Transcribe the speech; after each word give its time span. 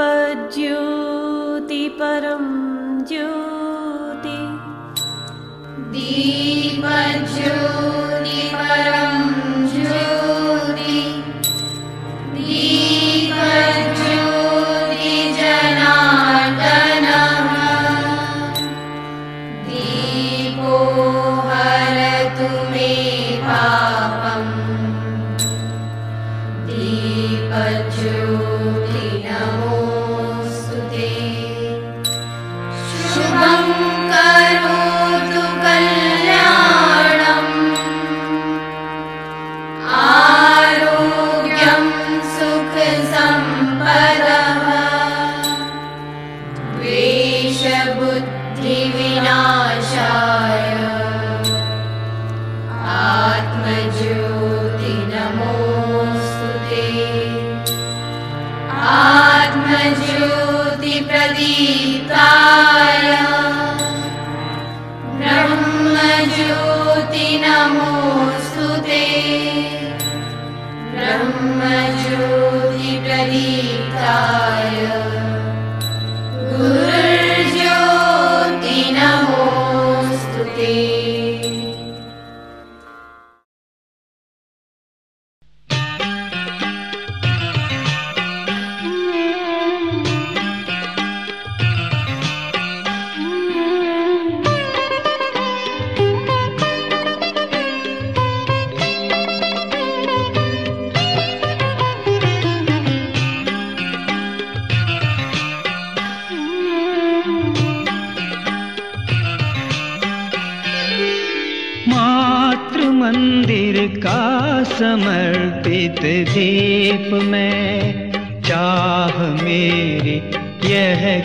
दीपज्योति 0.00 1.88
परं 1.88 2.44
ज्योति। 3.04 4.38
दीपज्योति 5.92 8.42
परं 8.54 8.99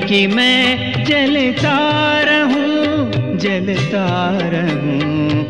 कि 0.08 0.26
मैं 0.28 1.04
जलता 1.06 1.78
रहूँ 2.22 3.38
जलता 3.38 4.08
रहूँ। 4.54 5.44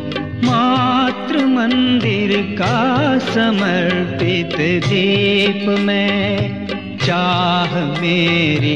मातृ 0.44 1.44
मंदिर 1.46 2.32
का 2.60 3.18
समर्पित 3.18 4.56
दीप 4.86 5.68
में 5.80 6.66
चाह 6.98 7.74
मेरी 8.00 8.74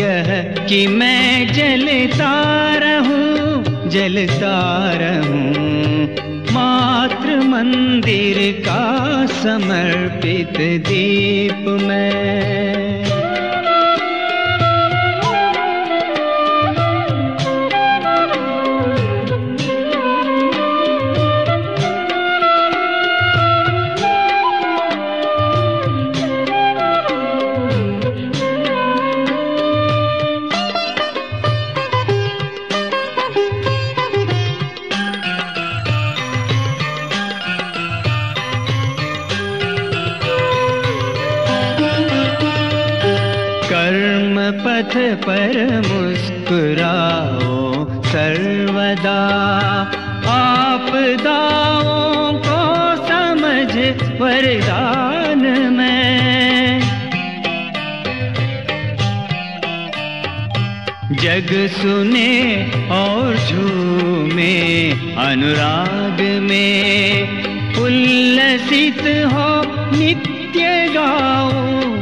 यह 0.00 0.30
कि 0.68 0.86
मैं 0.86 1.52
जलता 1.52 2.34
रहूँ 2.78 3.88
जलता 3.88 4.58
रहूँ। 4.94 6.06
मातृ 6.52 7.36
मंदिर 7.46 8.38
का 8.60 8.84
समर्पित 9.26 10.58
दीप 10.88 11.64
में 11.82 12.69
सुने 61.68 62.70
और 62.90 63.36
झूमे 63.36 64.90
अनुराग 65.16 66.20
में। 66.42 67.22
उल्लसित 67.78 69.00
हो 69.02 69.62
नित्य 69.98 70.88
गाओ 70.94 71.50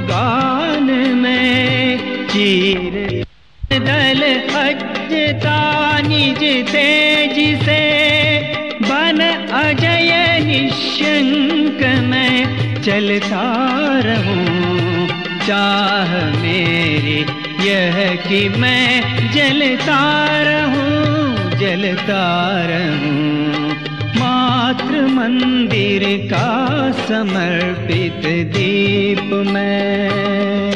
गान 0.06 0.84
में। 1.16 1.98
चीर 2.26 3.24
दल 3.72 4.22
अजता 4.54 5.98
निज 5.98 6.66
तेज 6.66 7.62
से। 7.62 7.98
बन 8.82 9.20
अजय 9.52 10.40
निशंक 10.44 12.04
में 12.04 12.58
चलता 12.82 13.42
रहूँ। 14.04 15.08
चाह 15.46 16.42
मेरी 16.42 17.26
यह 17.68 18.18
कि 18.28 18.48
मैं 18.48 19.07
जलता 19.34 20.00
रहूँ 20.42 21.58
जलता 21.60 22.24
रहूँ 22.70 23.74
मातृ 24.18 25.00
मंदिर 25.14 26.04
का 26.32 26.48
समर्पित 27.02 28.26
दीप 28.54 29.30
में। 29.52 30.67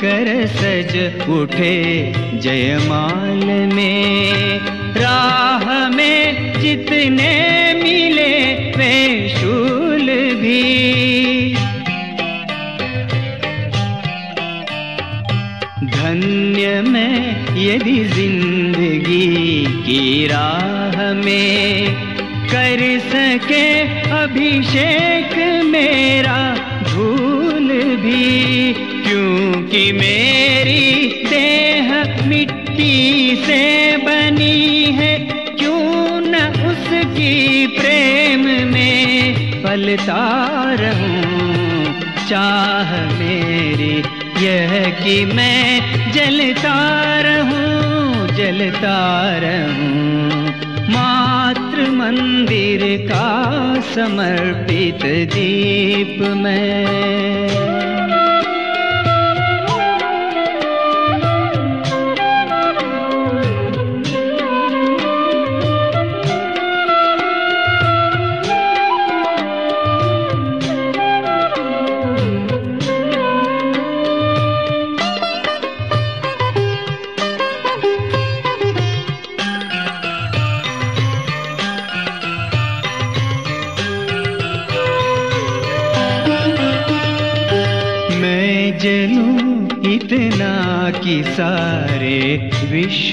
कर 0.00 0.28
सज 0.46 0.92
उठे 1.28 1.76
जयमाल 2.42 3.44
में। 3.74 4.60
राह 4.96 5.88
में 5.88 6.60
जितने 6.60 7.32
मिले 7.82 8.34
वे 8.76 9.28
शूल 9.28 10.06
भी। 10.40 10.62
धन्य 15.84 16.80
में 16.82 17.56
यदि 17.58 17.98
ज़िंदगी 18.04 19.64
की 19.86 20.26
राह 20.26 21.12
में 21.14 21.94
कर 22.52 22.80
सके 23.08 23.66
अभिषेक 24.18 25.36
मेरा। 25.66 26.47
क्योंकि 29.68 29.92
मेरी 29.92 31.08
देह 31.28 31.88
मिट्टी 32.26 33.36
से 33.36 33.96
बनी 33.96 34.84
है, 34.92 35.18
क्यों 35.58 36.20
न 36.20 36.36
उसकी 36.66 37.66
प्रेम 37.66 38.44
में 38.72 39.62
पलता 39.62 40.24
रहूँ? 40.80 42.00
चाह 42.28 42.94
मेरी 43.18 43.92
यह 44.46 44.72
कि 45.04 45.24
मैं 45.24 46.12
जलता 46.12 46.78
रहूँ 47.20 48.28
जलता 48.36 48.98
रहूँ। 49.38 50.48
मात्र 50.88 51.90
मंदिर 51.90 52.86
का 53.12 53.28
समर्पित 53.94 55.04
दीप 55.34 56.20
में। 56.36 57.97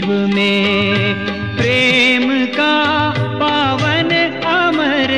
विश्व 0.05 0.35
में 0.35 1.15
प्रेम 1.57 2.45
का 2.45 2.75
पावन 3.41 4.09
अमर 4.45 5.11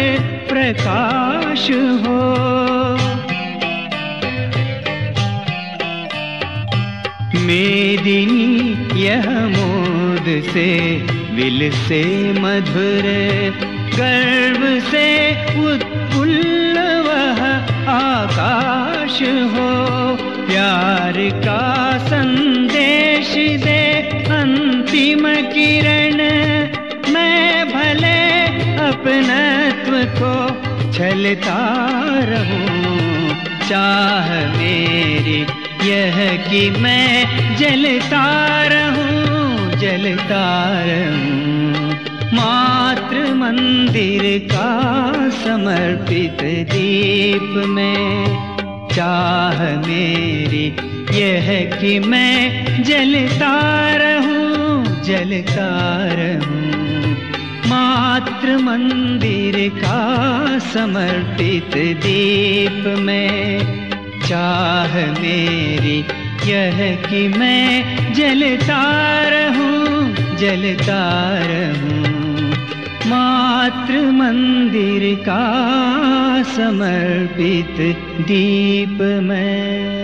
प्रकाश 0.49 1.63
हो। 2.03 2.19
मेदिनी 7.47 8.47
यह 9.03 9.27
मोद 9.47 10.25
से, 10.53 10.69
विल 11.35 11.71
से 11.87 12.03
मधुर, 12.39 13.05
गर्व 13.97 14.61
से 14.91 15.07
उत्फुल्ल 15.63 15.76
छलता 30.97 31.57
रहूँ। 32.27 33.35
चाह 33.69 34.29
मेरी 34.57 35.39
यह 35.89 36.15
कि 36.49 36.69
मैं 36.81 37.55
जलता 37.57 38.23
रहूँ 38.67 39.75
जलता 39.77 40.45
रहूँ। 40.87 41.91
मात्र 42.33 43.33
मंदिर 43.33 44.23
का 44.51 44.71
समर्पित 45.29 46.41
दीप 46.73 47.53
में 47.67 48.25
चाह 48.95 49.63
मेरी 49.87 50.65
यह 51.19 51.47
कि 51.81 51.99
मैं 51.99 52.83
जलता 52.83 53.55
रहूँ 53.95 55.03
जलता 55.03 55.69
रहूँ। 56.13 56.66
मात्र 58.37 58.57
मंदिर 58.57 59.55
का 59.75 60.59
समर्पित 60.59 61.75
दीप 61.97 62.83
में 62.99 63.59
चाह 64.27 64.93
मेरी 65.21 65.97
यह 66.51 66.77
कि 67.09 67.27
मैं 67.27 68.13
जलता 68.13 68.83
रहूँ 69.29 70.13
जलता 70.37 71.01
रहूँ। 71.47 72.51
मात्र 73.09 74.01
मंदिर 74.11 75.15
का 75.21 75.43
समर्पित 76.53 77.81
दीप 78.21 78.97
में 79.23 79.96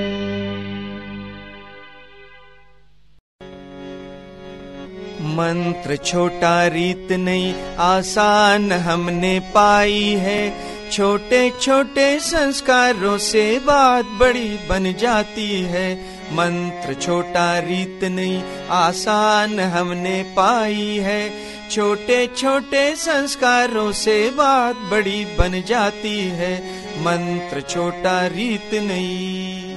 मंत्र 5.34 5.96
छोटा 5.96 6.68
रीत 6.68 7.12
नहीं, 7.12 7.54
आसान 7.80 8.72
हमने 8.72 9.40
पाई 9.40 10.16
है। 10.20 10.54
छोटे 10.92 11.52
छोटे 11.62 12.20
संस्कारों 12.20 13.18
से 13.18 13.60
बात 13.60 14.06
बड़ी 14.06 14.60
बन 14.70 14.94
जाती 15.00 15.62
है। 15.62 15.96
मंत्र 16.32 16.94
छोटा 16.94 17.60
रीत 17.60 18.04
नहीं, 18.04 18.44
आसान 18.70 19.60
हमने 19.60 20.24
पाई 20.38 21.00
है। 21.04 21.54
छोटे 21.72 22.28
छोटे 22.38 22.96
संस्कारों 22.96 23.92
से 23.92 24.30
बात 24.30 24.76
बड़ी 24.76 25.26
बन 25.26 25.64
जाती 25.68 26.20
है। 26.20 26.54
मंत्र 26.98 27.62
छोटा 27.62 28.28
रीत 28.28 28.74
नहीं। 28.74 29.73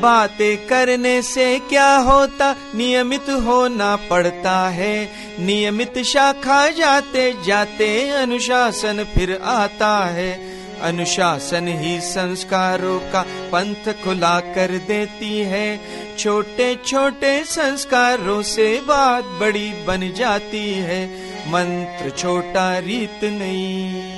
बातें 0.00 0.66
करने 0.66 1.22
से 1.22 1.58
क्या 1.58 1.96
होता? 1.96 2.56
नियमित 2.74 3.30
होना 3.30 3.96
पड़ता 3.96 4.68
है। 4.68 5.10
नियमित 5.40 5.98
शाखा 5.98 6.70
जाते 6.70 7.34
जाते 7.46 8.08
अनुशासन 8.10 9.04
फिर 9.04 9.40
आता 9.44 10.06
है। 10.06 10.56
अनुशासन 10.82 11.68
ही 11.68 12.00
संस्कारों 12.00 13.00
का 13.00 13.22
पंथ 13.22 13.92
खुला 14.04 14.40
कर 14.40 14.84
देती 14.88 15.38
है। 15.38 15.80
छोटे 16.18 16.78
छोटे 16.86 17.44
संस्कारों 17.44 18.42
से 18.42 18.80
बात 18.80 19.24
बड़ी 19.24 19.72
बन 19.84 20.12
जाती 20.16 20.74
है। 20.74 21.06
मंत्र 21.48 22.10
छोटा 22.10 22.78
रीत 22.78 23.24
नहीं। 23.24 24.15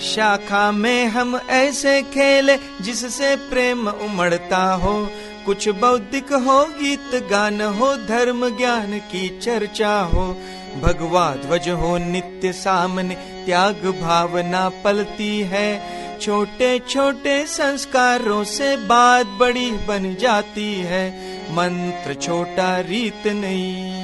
शाखा 0.00 0.72
में 0.72 1.06
हम 1.06 1.40
ऐसे 1.50 2.02
खेले 2.02 2.56
जिससे 2.56 3.36
प्रेम 3.36 3.88
उमड़ता 3.88 4.74
हो। 4.74 5.10
कुछ 5.46 5.68
बौद्धिक 5.68 6.32
हो, 6.32 6.64
गीत 6.64 7.28
गान 7.30 7.60
हो, 7.60 7.96
धर्म 7.96 8.56
ज्ञान 8.56 8.98
की 8.98 9.38
चर्चा 9.38 10.00
हो। 10.00 10.36
भगवा 10.82 11.34
ध्वज 11.34 11.68
हो, 11.68 11.98
नित्य 11.98 12.52
सामने 12.52 13.14
त्याग 13.14 13.74
भावना 14.02 14.68
पलती 14.68 15.40
है। 15.40 15.96
छोटे 16.18 16.78
छोटे 16.78 17.46
संस्कारों 17.46 18.44
से 18.44 18.76
बात 18.76 19.26
बड़ी 19.26 19.70
बन 19.70 20.16
जाती 20.20 20.74
है। 20.74 21.10
मंत्र 21.52 22.14
छोटा 22.14 22.80
रीत 22.80 23.26
नहीं। 23.26 23.95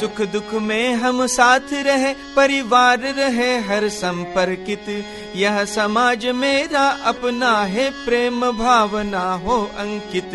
सुख 0.00 0.20
दुख 0.20 0.54
में 0.54 0.94
हम 0.94 1.26
साथ 1.26 1.72
रहे, 1.72 2.14
परिवार 2.36 2.98
रहे 2.98 3.58
हर 3.58 3.88
संपर्कित। 3.88 5.04
यह 5.36 5.64
समाज 5.64 6.26
मेरा 6.26 6.98
अपना 7.04 7.64
है, 7.64 7.90
प्रेम 7.90 8.52
भावना 8.52 9.32
हो 9.32 9.70
अंकित। 9.78 10.30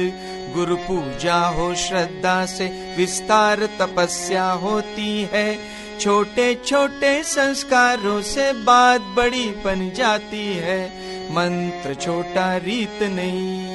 गुरु 0.56 0.76
पूजा 0.76 1.40
हो, 1.48 1.76
श्रद्धा 1.76 2.46
से 2.46 2.96
विस्तार 2.98 3.70
तपस्या 3.80 4.52
होती 4.52 5.30
है। 5.34 5.60
छोटे 6.00 6.56
छोटे 6.66 7.24
संस्कारों 7.24 8.22
से 8.22 8.54
बात 8.54 9.02
बड़ी 9.02 9.46
बन 9.46 9.92
जाती 9.96 10.54
है। 10.54 10.86
मंत्र 11.32 11.94
छोटा 11.94 12.58
रीत 12.58 13.04
नहीं। 13.04 13.69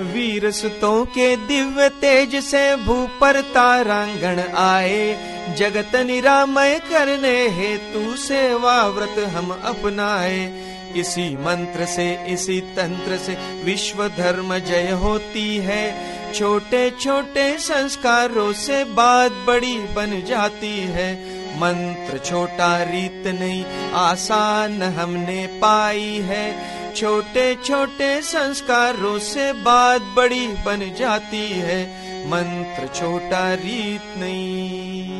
वीर 0.00 0.50
सुतों 0.50 1.04
के 1.04 1.36
दिव्य 1.36 1.88
तेज 1.88 2.44
से 2.44 2.76
भू 2.76 3.08
पर 3.20 3.40
तारांगण 3.40 4.40
आए। 4.52 5.16
जगत 5.56 5.96
निरामय 5.96 6.78
करने 6.78 7.48
हेतु 7.48 8.16
सेवा 8.16 8.86
व्रत 8.86 9.18
हम 9.18 9.50
अपनाए। 9.64 10.66
इसी 10.96 11.36
मंत्र 11.36 11.84
से, 11.84 12.26
इसी 12.28 12.60
तंत्र 12.60 13.16
से 13.16 13.32
विश्व 13.64 14.08
धर्म 14.08 14.58
जय 14.58 14.90
होती 14.90 15.56
है। 15.56 16.16
छोटे 16.32 16.90
छोटे 16.90 17.58
संस्कारों 17.58 18.52
से 18.52 18.84
बात 18.84 19.32
बड़ी 19.32 19.78
बन 19.78 20.22
जाती 20.26 20.78
है। 20.78 21.36
मंत्र 21.56 22.18
छोटा 22.18 22.82
रीत 22.82 23.22
नहीं, 23.26 23.64
आसान 23.92 24.82
हमने 24.82 25.46
पाई 25.46 26.20
है। 26.24 26.76
छोटे 26.96 27.44
छोटे 27.56 28.10
संस्कारों 28.22 29.18
से 29.18 29.52
बात 29.52 30.02
बड़ी 30.16 30.46
बन 30.64 30.80
जाती 30.98 31.48
है। 31.52 31.80
मंत्र 32.26 32.86
छोटा 32.94 33.42
रीत 33.54 34.06
नहीं। 34.18 35.10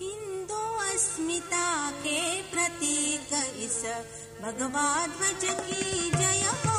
हिंदू 0.00 0.62
अस्मिता 0.92 1.90
के 1.90 2.20
प्रतीक 2.52 3.34
इस 3.64 3.82
भगवाध्वज 4.42 5.44
की 5.44 6.10
जय 6.10 6.42
हो। 6.64 6.78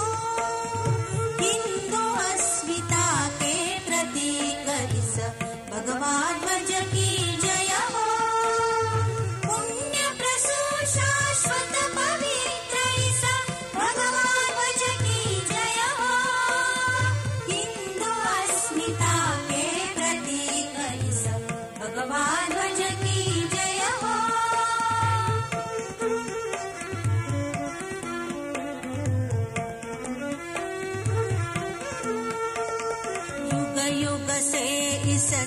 हिंदू 1.42 2.06
अस्मिता 2.32 3.28
के 3.28 3.56
प्रतीक 3.80 4.68
इस 4.96 5.16
भगवाध्वज 5.74 6.72
की 6.94 7.27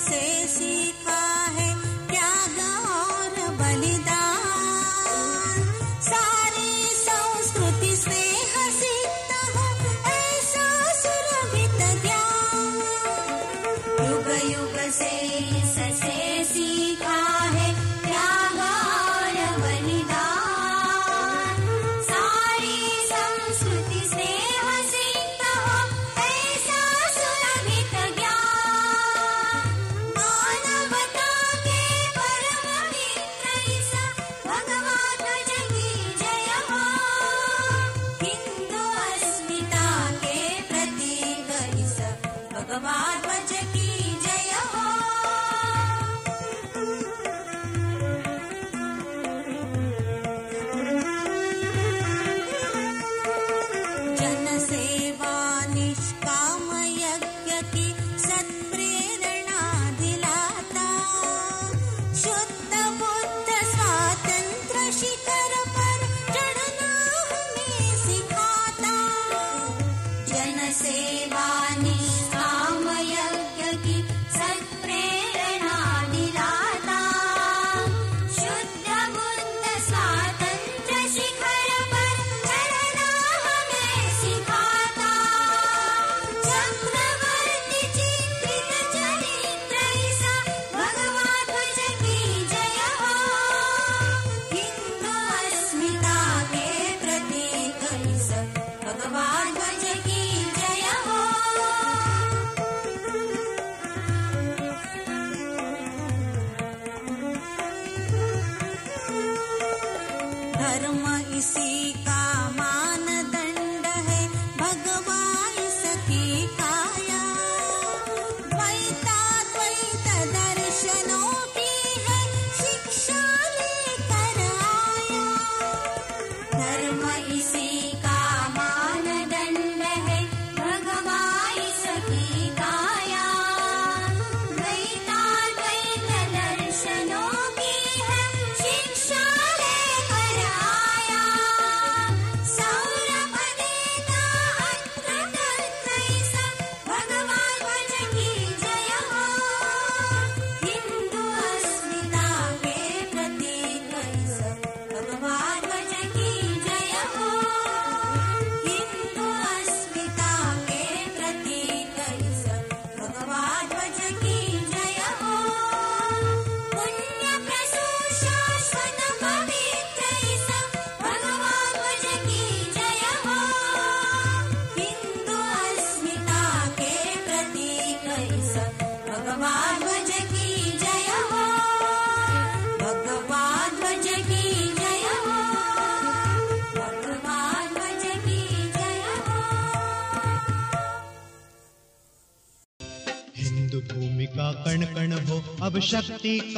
see 0.01 0.40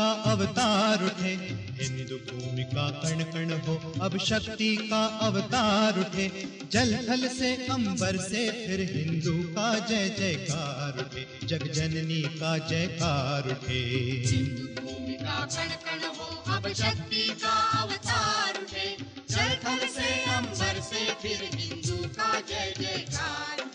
का 0.02 0.10
अवतार 0.10 1.04
उठे। 1.04 1.62
हिंदू 1.82 2.16
भूमि 2.16 2.62
का 2.62 2.90
कण 2.90 3.24
कण 3.24 3.50
हो, 3.50 3.94
अब 4.02 4.18
शक्ति 4.18 4.76
का 4.76 5.06
अवतार 5.06 6.00
उठे। 6.00 6.48
जल 6.72 7.08
थल 7.08 7.28
से 7.28 7.66
अंबर 7.66 8.16
से 8.16 8.50
फिर 8.50 8.96
हिंदू 8.96 9.42
का 9.42 9.78
जय 9.78 10.14
जयकार 10.18 10.98
उठे। 10.98 11.46
जग 11.46 11.72
जननी 11.72 12.22
का 12.22 12.58
जयकार 12.58 13.50
उठे। 13.50 14.12
जय 16.70 16.74
जय 16.74 17.32
का 17.32 17.82
अवतार 17.82 18.62
उठे। 18.62 18.96
फिर 21.22 21.50
हिंदू 21.54 21.96
का 21.96 22.40
जय 22.40 22.74
जयकार 22.80 23.72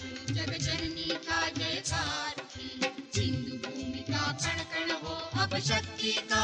शक्ति 5.59 6.11
का 6.31 6.41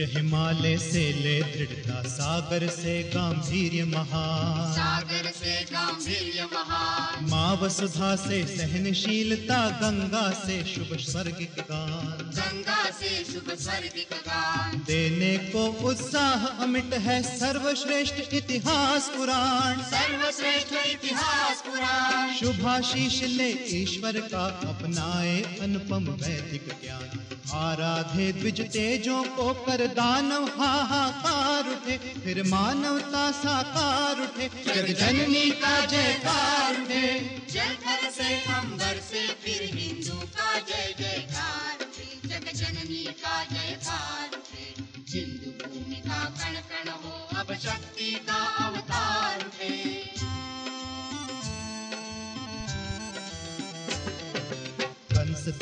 उच्च 0.00 0.16
हिमालय 0.16 0.76
से 0.78 1.12
ले 1.12 1.42
दृढ़ता 1.42 2.02
सागर 2.02 2.68
से 2.68 3.02
गांधीर्य 3.02 3.84
महान। 3.84 4.72
सागर 4.72 5.30
से 5.30 5.64
गांधीर्य 5.64 6.44
महान। 6.44 7.24
माँ 7.30 7.56
वसुधा 7.56 8.16
से 8.16 8.56
सहनशीलता 8.56 9.70
गंगा 9.70 10.30
से 10.30 10.64
शुभ 10.64 10.96
स्वर्गिक 10.96 11.54
गान। 11.60 12.32
गंगा 12.36 12.84
से 12.90 13.24
शुभ 13.24 13.52
स्वर्गिक 13.60 14.08
गान। 14.12 14.78
देने 14.86 15.36
को 15.38 15.66
उत्साह 15.66 16.46
अमिट 16.46 16.94
है 16.94 17.22
सर्वश्रेष्ठ 17.38 18.34
इतिहास 18.34 19.08
पुराण। 19.16 19.82
सर्वश्रेष्ठ 19.82 20.86
इतिहास 20.86 21.62
पुराण। 21.66 22.34
शुभाशीष 22.34 23.22
ले 23.22 23.50
ईश्वर 23.82 24.20
का 24.20 24.46
अपनाए 24.46 25.58
अनुपम 25.60 26.08
वैदिक 26.10 26.68
ज्ञान। 26.84 27.26
आराधे 27.52 28.32
द्विज 28.32 28.60
तेजों 28.60 29.24
को 29.24 29.54
कर 29.54 29.86
दानव 29.90 30.44
हाहाकार 30.60 31.68
उठे, 31.70 31.96
फिर 32.24 32.42
मानवता 32.42 33.30
साकार 33.32 34.20
उठे 34.20 34.48
जग 34.48 34.94
जननी 34.98 35.50
का 35.50 35.84
जयकार 35.86 36.80
उठे। 36.82 37.06
जयकर 37.50 38.10
से, 38.10 38.34
अंबर 38.54 39.00
से, 39.00 39.26
फिर 39.26 39.70
हिंदू 39.74 40.16
का 40.26 40.58
जय 40.58 40.94
जयकार 40.98 41.78
उठे। 41.80 42.28
जग 42.28 42.52
जननी 42.54 43.04
का 43.04 43.44
जयकार 43.44 44.36
उठे। 44.36 44.66
हिंदू 45.08 45.50
भूमि 45.64 45.96
का 45.96 46.24
कण 46.24 46.54
कण 46.70 46.90
हो, 46.90 47.28
अब 47.40 47.54
शक्ति 47.54 48.10
का 48.28 48.40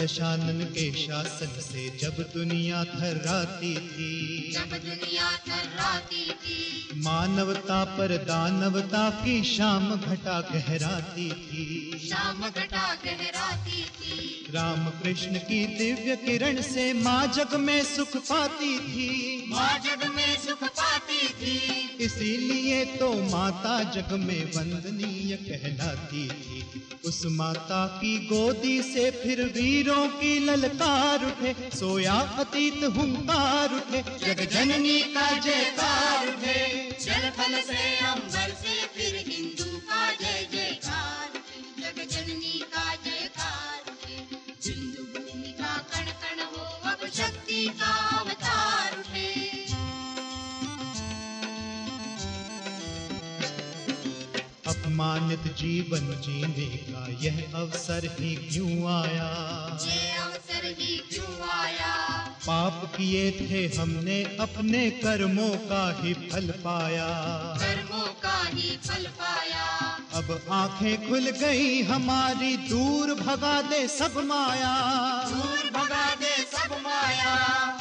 दशानन 0.01 0.65
के 0.65 0.93
शासन 0.93 1.61
से 1.61 1.99
जब 1.99 2.31
दुनिया 2.35 2.85
थर्राती 2.85 3.77
थी। 3.77 4.51
जब 4.53 4.71
दुनिया 4.71 5.31
थर्राती 5.33 6.31
थी। 6.31 6.89
मानवता 6.97 7.85
पर 7.85 8.17
दानवता 8.17 9.11
की 9.11 9.45
शाम 9.45 9.97
घटा 9.97 10.41
गहराती 10.41 11.33
थी। 11.33 11.99
शाम 12.09 12.41
घटा 12.41 12.95
गहराती 12.95 13.57
थी 13.57 13.58
राम 14.55 14.85
कृष्ण 15.01 15.39
की 15.39 15.67
दिव्य 15.79 16.15
किरण 16.17 16.61
से 16.63 16.93
माँ 16.93 17.27
जग 17.27 17.55
में 17.55 17.83
सुख 17.85 18.17
पाती 18.17 18.79
थी। 18.79 19.45
माँ 19.49 19.79
जग 19.79 20.07
में 20.15 20.37
सुख 20.37 20.63
पाती 20.71 21.29
थी। 21.41 21.57
इसीलिए 22.01 22.85
तो 22.97 23.13
माता 23.31 23.77
जग 23.91 24.13
में 24.19 24.45
वंदनीय 24.57 25.37
कहलाती 25.43 26.27
थी। 26.29 26.83
उस 27.05 27.23
माता 27.27 27.87
की 27.99 28.17
गोदी 28.27 28.81
से 28.83 29.11
फिर 29.11 29.45
वीरों 29.57 30.07
की 30.09 30.39
ललकार 30.39 31.27
उठे 31.27 31.55
सोया 31.79 32.19
अतीत 32.39 32.85
हुंकार 32.97 33.75
उठे 33.75 34.03
जग 34.27 34.47
जननी 34.53 35.01
का 35.15 35.31
जयकार 35.39 36.29
उठे। 36.29 36.61
जल 37.01 37.31
थल 37.39 37.61
से 37.63 37.83
अंबर 38.07 38.55
से 38.63 38.81
फिर 38.97 39.25
हिंदू 39.29 39.68
का 47.67 48.19
अवतार 48.19 48.99
उठे 48.99 49.27
अपमानित 54.67 55.53
जीवन 55.55 56.07
जीने 56.21 56.67
का 56.67 57.07
यह 57.21 57.53
अवसर 57.55 58.17
ही 58.21 58.35
क्यों 58.37 58.93
आया? 58.93 59.29
ये 59.83 60.17
अवसर 60.17 60.67
ही 60.67 60.97
क्यों 60.97 61.49
आया? 61.49 61.95
पाप 62.47 62.93
किए 62.97 63.31
थे 63.31 63.79
हमने 63.79 64.23
अपने 64.41 64.91
कर्मों 64.91 65.51
का 65.51 66.03
ही 66.03 66.15
फल 66.15 66.51
पाया। 66.51 67.09
कर्मों 67.59 68.07
का 68.23 68.43
ही 68.45 68.71
फल 68.87 69.05
पाया। 69.05 69.67
अब 70.15 70.47
आँखें 70.51 71.09
खुल 71.09 71.31
गई 71.31 71.83
हमारी 71.83 72.57
दूर 72.57 73.15
भगा 73.15 73.63
दे 73.63 73.89
सब 73.89 74.23
माया। 74.25 74.75
दूर 75.29 75.71
भगा 75.71 76.15
दे 76.15 76.37
सब 76.69 76.81
माया 76.85 77.35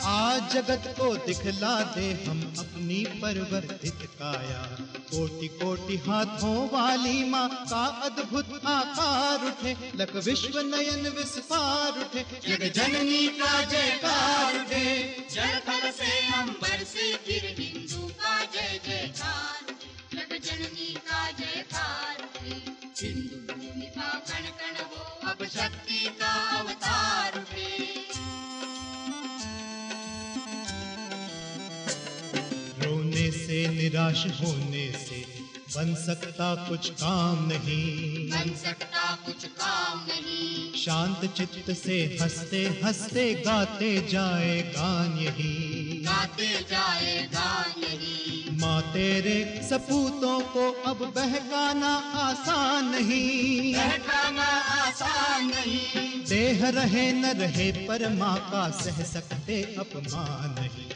आज 0.08 0.54
जगत 0.54 0.84
को 1.00 1.08
दिखला 1.26 1.74
दे 1.96 2.06
हम 2.28 2.42
अपनी 2.60 3.00
परिवर्तित 3.22 4.06
काया। 4.20 4.62
कोटि 5.10 5.48
कोटि 5.60 5.98
हाथों 5.98 6.56
वाली 6.70 7.24
माँ 7.30 7.48
का 7.64 7.84
अद्भुत 8.08 8.62
आकार 8.66 9.46
उठे। 9.48 9.76
लक 9.96 10.16
विश्व 10.26 10.60
नयन 10.68 11.08
विस्फार 11.18 12.00
उठे। 12.00 12.24
जग 12.48 12.64
जननी 12.76 13.28
का 13.40 13.54
जयकार 13.66 14.60
उठे। 14.60 14.86
जल 15.32 15.60
थल 15.68 15.92
से 15.92 16.12
अंबर 16.40 16.84
से 16.94 17.12
फिर 17.26 17.44
हिंदू 17.60 18.08
का 18.22 18.36
जय 18.46 18.80
जयकार 18.88 19.76
जग 20.14 20.38
जननी 20.48 20.94
का 21.10 21.22
जयकार 21.40 22.24
उठे। 22.24 22.56
हिंदू 23.02 23.54
भूमि 23.54 23.90
का 23.98 24.10
कण 24.30 24.50
कण 24.62 24.84
हो 24.86 25.30
अब 25.32 25.46
शक्ति 25.56 26.06
का 26.22 26.34
अवतार 26.60 26.97
निराश 33.98 34.26
होने 34.26 34.92
से 34.92 35.26
बन 35.76 35.96
सकता 35.96 36.70
कुछ 36.70 36.90
काम 36.90 37.48
नहीं। 37.48 38.30
बन 38.30 38.56
सकता 38.56 39.16
कुछ 39.26 39.46
काम 39.46 40.00
नहीं। 40.00 40.74
शांत 40.74 41.34
चित्त 41.38 41.72
से 41.72 42.20
हँसते 42.22 42.82
हँसते 42.84 43.34
गाते 43.34 44.08
जाए 44.12 44.62
गान 44.62 45.18
यही। 45.18 45.54
गाते 46.08 46.48
जाए 46.48 47.30
गान 47.34 47.82
यही। 47.84 48.58
माँ 48.62 48.82
तेरे 48.82 49.62
सपूतों 49.70 50.40
को 50.40 50.72
अब 50.72 51.14
बहकाना 51.16 51.96
आसान 52.24 52.86
नहीं। 52.86 53.76
बहकाना 53.76 54.48
आसान 54.82 55.46
नहीं। 55.46 56.26
देह 56.30 56.70
रहे 56.70 57.12
न 57.12 57.26
रहे 57.26 57.72
पर 57.88 58.10
माँ 58.14 58.38
का 58.52 58.70
सह 58.70 59.04
सकते 59.04 59.62
अपमान 59.80 60.64
नहीं। 60.64 60.87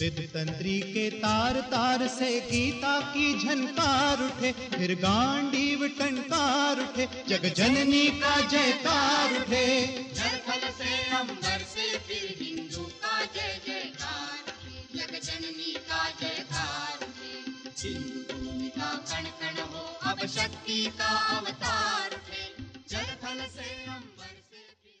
तंत्री 0.00 0.78
के 0.80 1.08
तार 1.10 1.60
तार 1.70 2.06
से 2.08 2.28
गीता 2.40 2.98
की 3.12 3.26
झनकार 3.38 4.20
उठे 4.24 4.52
फिर 4.76 4.94
गांडीव 5.00 5.86
टंकार 5.98 6.80
उठे 6.80 7.06
जग 7.28 7.46
जननी 7.56 8.06
का 8.20 8.34
जयकार 8.48 9.34
उठे। 9.40 9.66
जल 10.14 10.68
से 10.78 10.92
अंबर 11.16 11.64
से 11.74 11.86
फिर 11.98 12.36
हिंदू 12.42 12.84
का 13.02 13.24
जय 13.34 13.60
जयकार 13.66 14.38
जग 14.94 15.18
जननी 15.22 15.72
का 15.90 16.08
जयकार 16.20 17.06
भूमि 18.30 18.68
का 18.78 18.94
कण 19.10 19.24
कण 19.40 19.62
हो 19.72 19.82
अब 20.10 20.26
शक्ति 20.28 20.84
का 21.00 21.10
अवतार 21.36 22.14
उठे। 22.14 22.42
जल 22.90 23.08
थल 23.24 23.46
से 23.56 23.68
अंबर 23.86 24.34
से 24.50 24.62
फिर 24.82 25.00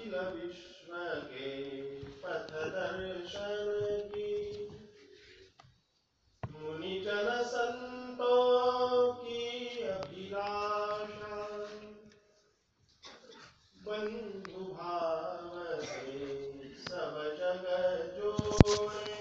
अखिल 0.00 0.14
विश्व 0.34 0.92
के 1.30 1.48
पथ 2.20 2.52
दर्शन 2.74 3.66
की 4.12 4.68
मुनि 6.44 6.94
जन 7.04 7.28
संतों 7.46 9.12
की 9.14 9.82
अभिलाषा 9.88 11.42
बंधु 13.84 14.64
भाव 14.72 15.82
से 15.82 16.72
सब 16.78 17.20
जग 17.38 17.66
जोड़े 18.16 19.20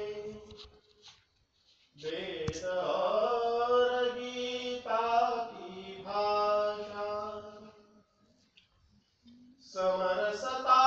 वेद 1.95 2.65
और 2.65 4.09
so 9.71 9.81
Samana 9.81 10.33
Sata 10.33 10.77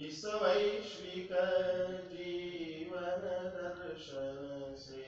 इस 0.00 0.24
वैश्विक 0.24 1.28
जीवन 2.10 3.22
दर्शन 3.54 4.74
से 4.78 5.06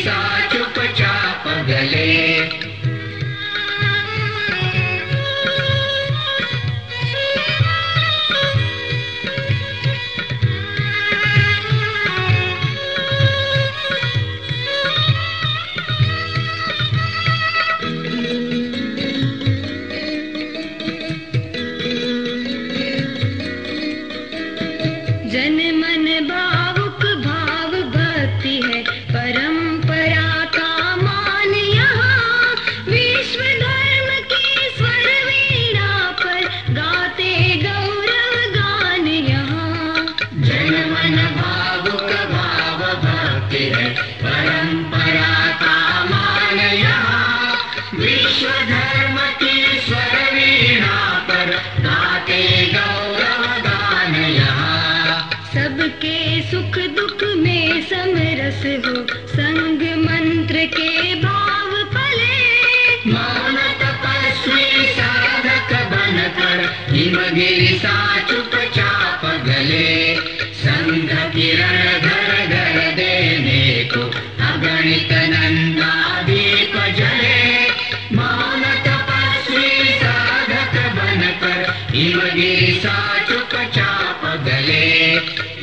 Shine. 0.00 0.37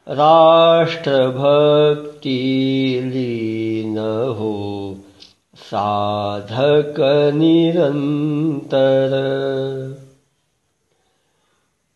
राष्ट्र 0.09 1.11
भक्ति 1.11 3.01
लीन 3.05 3.97
हो 4.39 4.95
साधक 5.55 7.31
निरंतर। 7.35 9.11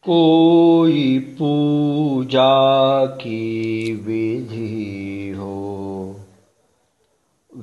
कोई 0.03 1.19
पूजा 1.19 3.05
की 3.05 3.95
विधि 3.95 4.94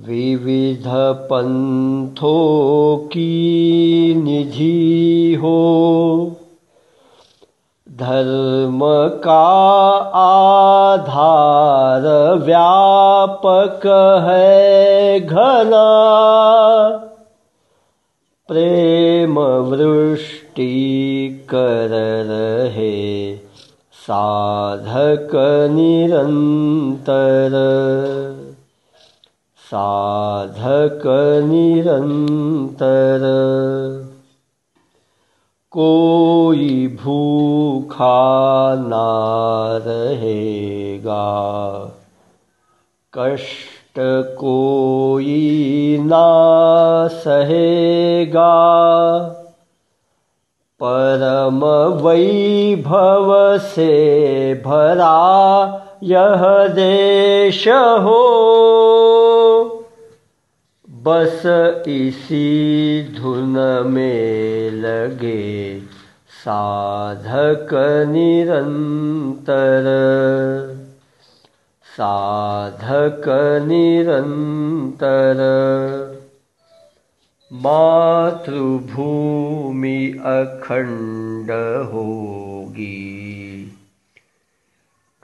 विविध 0.08 0.84
पंथों 1.30 2.96
की 3.06 4.14
निधि 4.14 5.38
हो 5.42 5.58
धर्म 7.88 8.80
का 9.24 9.44
आधार 10.22 12.02
व्यापक 12.38 13.86
है 14.28 15.20
घना। 15.20 15.84
प्रेम 18.48 19.38
वृष्टि 19.40 20.70
कर 21.50 21.90
रहे 22.26 23.36
साधक 24.02 25.30
निरंतर 25.70 27.52
साधक 29.74 31.02
निरंतर 31.44 33.20
कोई 35.70 36.98
भूखा 37.02 38.74
ना 38.74 39.10
रहेगा। 39.86 41.22
कष्ट 43.14 43.98
कोई 44.38 45.98
ना 46.00 46.28
सहेगा। 47.08 48.54
परम 50.82 51.64
वैभव 52.06 53.58
से 53.58 54.54
भरा 54.54 55.22
यह 56.02 56.68
देश 56.68 57.68
हो। 57.68 58.48
बस 60.90 61.42
इसी 61.88 63.16
धुन 63.20 63.82
में 63.86 64.70
लगे 64.70 65.82
साधक 66.28 67.68
निरंतर। 68.08 69.84
साधक 71.84 73.64
निरंतर। 73.68 75.36
मातृभूमि 77.52 80.20
अखंड 80.24 81.50
होगी। 81.92 83.21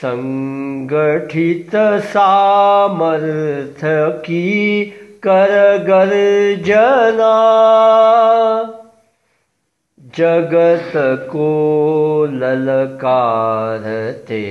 संगठित 0.04 1.76
सामर्थ्य 2.06 3.96
की 4.26 4.86
कर 5.28 5.54
गर्जना 5.88 7.32
जगत 10.18 10.92
को 11.32 11.50
ललकारते 12.26 14.42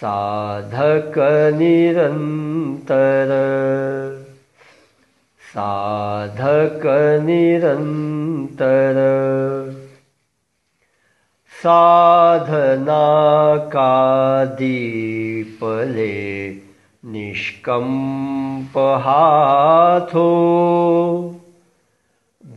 साधक 0.00 1.18
निरंतर 1.58 3.34
साधक 5.56 6.82
निरंतर 7.22 8.96
साधना 11.52 13.04
का 13.74 14.44
दीप 14.44 15.60
ले 15.64 16.50
निष्कंप 17.04 18.78
हाथों 19.04 20.24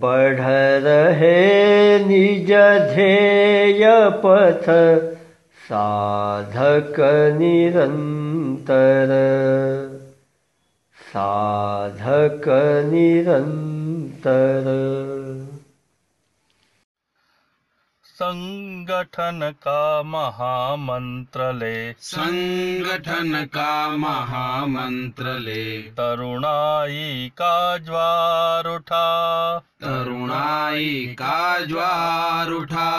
बढ़ 0.01 0.41
रहे 0.83 1.35
निज 2.05 2.51
ध्येय 2.93 3.85
पथ 4.25 4.65
साधक 5.69 6.95
निरंतर 7.37 9.15
साधक 11.17 12.43
निरंतर 12.89 14.67
संगठन 18.19 19.39
का 19.63 19.81
महामंत्र 20.03 21.51
ले 21.53 21.77
संगठन 22.09 23.43
का 23.55 23.73
महामंत्र 23.97 25.37
ले 25.39 25.65
तरुणाई 25.99 27.31
का 27.41 27.57
ज्वार 27.89 28.67
उठा 28.75 29.07
तरुणाई 29.83 30.95
का 31.19 31.41
ज्वार 31.65 32.51
उठा 32.61 32.89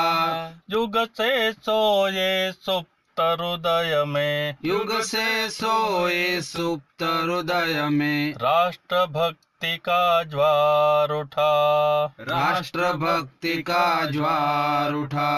युग 0.70 1.04
से 1.20 1.32
सोए 1.52 2.30
सुप्त 2.52 2.97
हृदय 3.20 4.04
में 4.06 4.54
युग 4.64 5.00
से 5.00 5.50
सोए 5.50 6.40
सुप्त 6.40 7.02
हृदय 7.02 7.88
में 7.90 8.32
राष्ट्र 8.32 9.06
भक्ति 9.06 9.76
का 9.76 10.22
ज्वार 10.22 11.10
उठा 11.10 11.52
राष्ट्र 12.20 12.92
भक्ति 12.96 13.62
का 13.62 14.04
ज्वार 14.10 14.92
उठा 14.92 15.30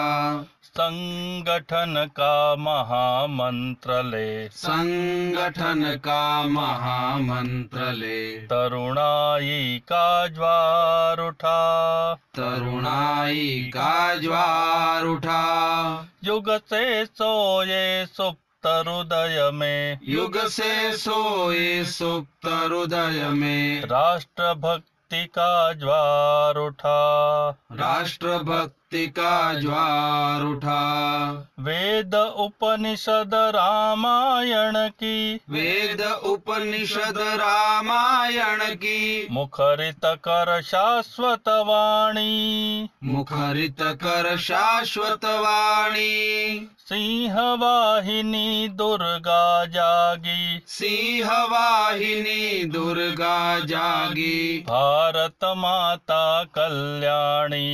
संगठन 0.75 1.95
का 2.17 2.55
महामंत्र 2.55 4.01
ले 4.03 4.47
संगठन 4.49 5.83
का 6.05 6.21
महामंत्र 6.49 7.91
ले 7.93 8.21
तरुणाई 8.51 9.81
का 9.91 10.27
ज्वार 10.27 11.19
उठा 11.27 11.59
तरुणाई 12.37 13.69
का 13.75 14.15
ज्वार 14.21 15.05
उठा 15.07 15.43
युग 16.23 16.49
से 16.69 17.05
सोए 17.05 17.83
सुप्त 18.15 18.67
हृदय 18.67 19.49
में 19.53 19.99
युग 20.09 20.37
से 20.57 20.73
सोए 20.97 21.83
सुप्त 21.91 22.47
हृदय 22.47 23.29
में 23.33 23.81
राष्ट्र 23.91 24.53
भक्ति 24.65 25.25
का 25.37 25.51
ज्वार 25.79 26.57
उठा 26.67 26.99
राष्ट्र 27.81 28.37
भक्ति 28.43 28.80
का 28.95 29.53
ज्वार 29.53 30.41
उठा 30.41 30.81
वेद 31.59 32.15
उपनिषद 32.15 33.31
रामायण 33.33 34.89
की। 34.89 35.35
वेद 35.35 36.01
उपनिषद 36.23 37.17
रामायण 37.17 38.75
की। 38.75 39.27
मुखरित 39.31 40.05
कर 40.05 40.61
शाश्वत 40.61 41.49
वाणी। 41.49 42.89
मुखरित 43.03 43.77
कर 43.81 44.37
शाश्वत 44.37 45.25
वाणी। 45.25 46.69
सिंह 46.77 47.35
वाहिनी 47.39 48.67
दुर्गा 48.67 49.65
जागी। 49.65 50.63
सिंह 50.67 51.31
वाहिनी 51.31 52.63
दुर्गा 52.63 53.59
जागी। 53.59 54.59
भारत 54.59 55.39
माता 55.43 56.43
कल्याणी। 56.43 57.71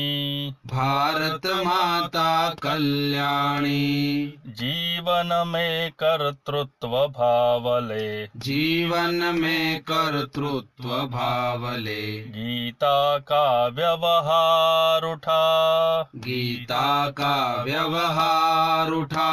भारत 0.68 1.07
भारत 1.08 1.46
माता 1.46 2.50
कल्याणी। 2.50 4.28
जीवन 4.48 5.30
में 5.48 5.92
कर्तृत्व 5.92 6.88
भावले 6.88 8.26
जीवन 8.26 9.16
में 9.40 9.80
कर्तृत्व 9.80 10.90
भावले 10.90 12.02
गीता 12.18 13.18
का 13.18 13.68
व्यवहार 13.68 15.02
उठा 15.02 16.02
गीता 16.16 17.10
का 17.10 17.64
व्यवहार 17.64 18.92
उठा 18.92 19.32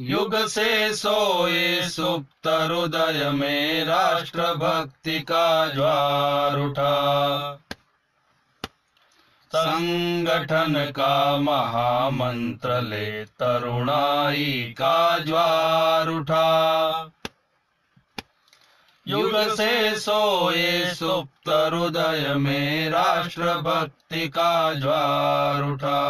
युग 0.00 0.36
से 0.46 0.94
सोए 0.94 1.80
सुप्त 1.82 2.46
हृदय 2.46 3.30
में 3.30 3.84
राष्ट्र 3.84 4.54
भक्ति 4.54 5.20
का 5.20 5.68
ज्वार 5.68 6.58
उठा 6.58 6.94
संगठन 9.56 10.92
का 10.96 11.36
महामंत्र 11.36 12.82
ले 12.82 13.24
तरुणाई 13.24 14.74
का 14.78 15.18
ज्वार 15.18 16.08
उठा। 16.08 17.10
युग 19.08 19.36
से 19.36 19.96
सोए 19.96 20.94
सुप्त 20.94 21.48
हृदय 21.48 22.34
में 22.34 22.90
राष्ट्र 22.90 23.42
भक्ति 23.42 24.28
का 24.28 24.74
ज्वार 24.74 25.62
उठा। 25.62 26.00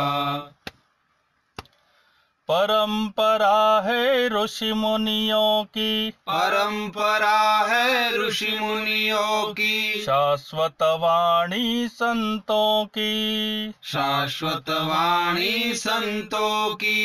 परंपरा 2.52 3.82
है 3.86 4.28
ऋषि 4.28 4.72
मुनियों 4.72 5.64
की। 5.64 6.10
परंपरा 6.10 7.66
है 7.66 8.18
ऋषि 8.28 8.58
मुनियों 8.60 9.52
की। 9.52 10.02
शाश्वत 10.02 10.82
वाणी 10.82 11.88
संतों 11.88 12.84
की। 12.84 13.72
शाश्वत 13.82 14.64
वाणी 14.70 15.74
संतों 15.74 16.74
की। 16.74 17.04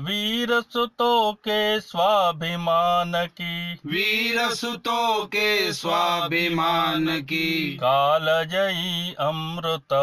वीर 0.00 0.60
सुतों 0.60 1.32
के 1.32 1.80
स्वाभिमान 1.80 3.12
की। 3.16 3.74
वीर 3.74 4.48
सुतों 4.48 5.24
के 5.24 5.72
स्वाभिमान 5.72 7.20
की। 7.20 7.78
कालजयी 7.82 9.14
अमृतवाणी 9.18 9.98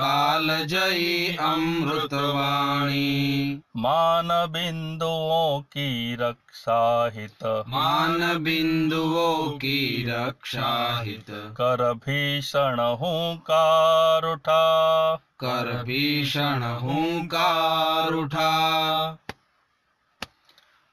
काल 0.00 0.66
जयी 0.66 1.36
अमृतवाणी। 1.36 2.12
मान 3.76 4.28
बिंदुओं 4.28 5.60
की 5.60 6.16
रक्षा 6.16 7.10
हित। 7.14 7.64
मान 7.68 8.42
बिंदुओं 8.42 9.50
की 9.50 10.06
रक्षा 10.08 11.00
हित। 11.02 11.26
कर 11.30 11.94
भीषण 11.94 12.80
हूंकार 12.80 14.22
उठा। 14.22 15.14
कर 15.16 15.82
भीषण 15.82 16.62
हूंकार 16.62 18.12
उठा। 18.12 19.18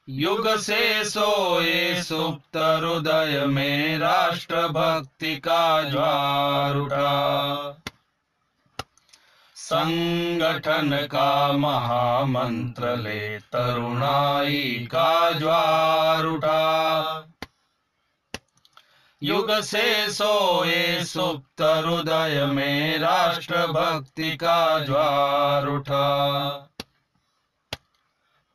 युग 0.09 0.47
से 0.47 1.03
सोए 1.03 2.01
सुप्त 2.01 2.57
हृदय 2.57 3.45
में 3.45 3.97
राष्ट्र 3.97 4.67
भक्ति 4.67 5.35
का 5.35 5.83
ज्वार 5.83 6.75
उठा। 6.75 7.78
संगठन 9.71 11.07
का 11.11 11.51
महामंत्र 11.51 12.95
ले 12.97 13.39
तरुणाई 13.39 14.87
का 14.91 15.31
ज्वार 15.31 16.25
उठा 16.25 17.25
युग 19.21 19.51
से 19.61 20.11
सोए 20.11 21.03
सुप्त 21.03 21.61
हृदय 21.61 22.45
में 22.45 22.97
राष्ट्र 22.99 23.67
भक्ति 23.67 24.35
का 24.35 24.79
ज्वार 24.79 25.67
उठा 25.67 26.68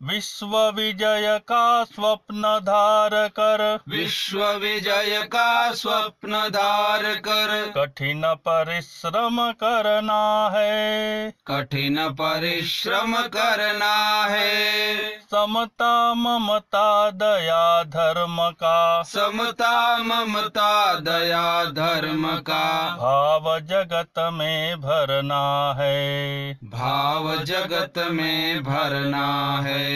विश्व 0.03 0.57
विजय 0.75 1.41
का 1.49 1.85
स्वप्न 1.85 2.43
धार 2.63 3.11
कर 3.29 3.63
विश्व 3.89 4.45
विजय 4.47 5.23
का 5.25 5.73
स्वप्न 5.73 6.33
धार 6.49 7.03
कर 7.03 7.53
कठिन 7.77 8.23
परिश्रम 8.27 9.39
करना 9.53 10.51
है 10.55 11.31
कठिन 11.47 11.97
परिश्रम 12.09 13.15
करना 13.17 13.95
है 14.25 15.01
समता 15.31 16.15
ममता 16.15 17.11
दया 17.11 17.83
धर्म 17.83 18.37
का। 18.51 19.03
समता 19.03 19.97
ममता 19.99 20.95
दया 21.01 21.65
धर्म 21.65 22.27
का। 22.37 22.65
भाव 22.97 23.61
जगत 23.61 24.31
में 24.33 24.81
भरना 24.81 25.75
है 25.79 26.55
भाव 26.65 27.35
जगत 27.45 28.09
में 28.13 28.63
भरना 28.65 29.27
है 29.63 29.94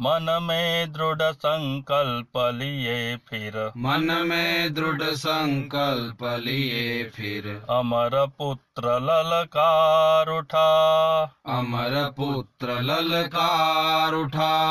मन 0.00 0.38
में 0.42 0.92
दृढ़ 0.92 1.32
संकल्प 1.32 2.52
लिए 2.54 3.16
फिर। 3.16 3.72
मन 3.76 4.24
में 4.26 4.74
दृढ़ 4.74 5.02
संकल्प 5.02 6.40
लिए 6.40 7.04
फिर। 7.04 7.66
अमर 7.70 8.26
पुत्र 8.38 8.82
ललकार 8.82 10.26
उठा। 10.26 11.22
अमर 11.46 12.10
पुत्र 12.16 12.82
ललकार 12.82 14.12
उठा। 14.12 14.64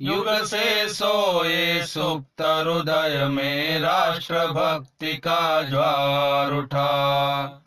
युग 0.00 0.28
से 0.28 0.88
सोए 0.88 1.82
सुप्त 1.82 2.40
हृदय 2.40 3.24
में 3.24 3.80
राष्ट्र 3.80 4.46
भक्ति 4.46 5.16
का 5.16 5.62
ज्वार 5.62 6.52
उठा। 6.52 7.63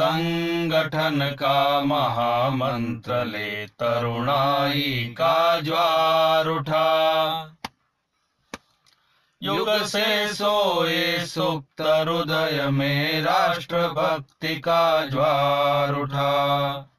संगठन 0.00 1.36
का 1.38 1.80
महामंत्र 1.80 3.24
ले 3.24 3.66
तरुणाई 3.66 5.14
का 5.18 5.60
ज्वार 5.60 6.46
उठा। 6.46 7.56
युग 9.42 9.84
से 9.84 10.34
सोए 10.34 11.26
सुप्त 11.26 11.80
हृदय 11.80 12.70
में 12.70 13.22
राष्ट्र 13.22 13.88
भक्ति 13.88 14.56
का 14.56 15.06
ज्वार 15.06 15.94
उठा। 15.94 16.90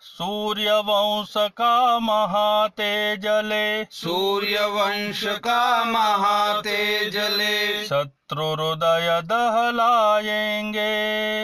सूर्य 0.00 0.72
वंश 0.72 1.34
का 1.36 1.98
महातेजले 1.98 3.84
सूर्य 3.84 4.66
वंश 4.66 5.24
का 5.24 5.84
महातेजले 5.84 7.84
शत्रु 7.84 8.23
हृदय 8.32 9.20
दहलाएँगे 9.24 10.92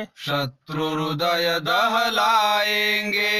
शत्रु 0.04 0.88
हृदय 0.88 1.60
दहलाएँगे 1.62 3.30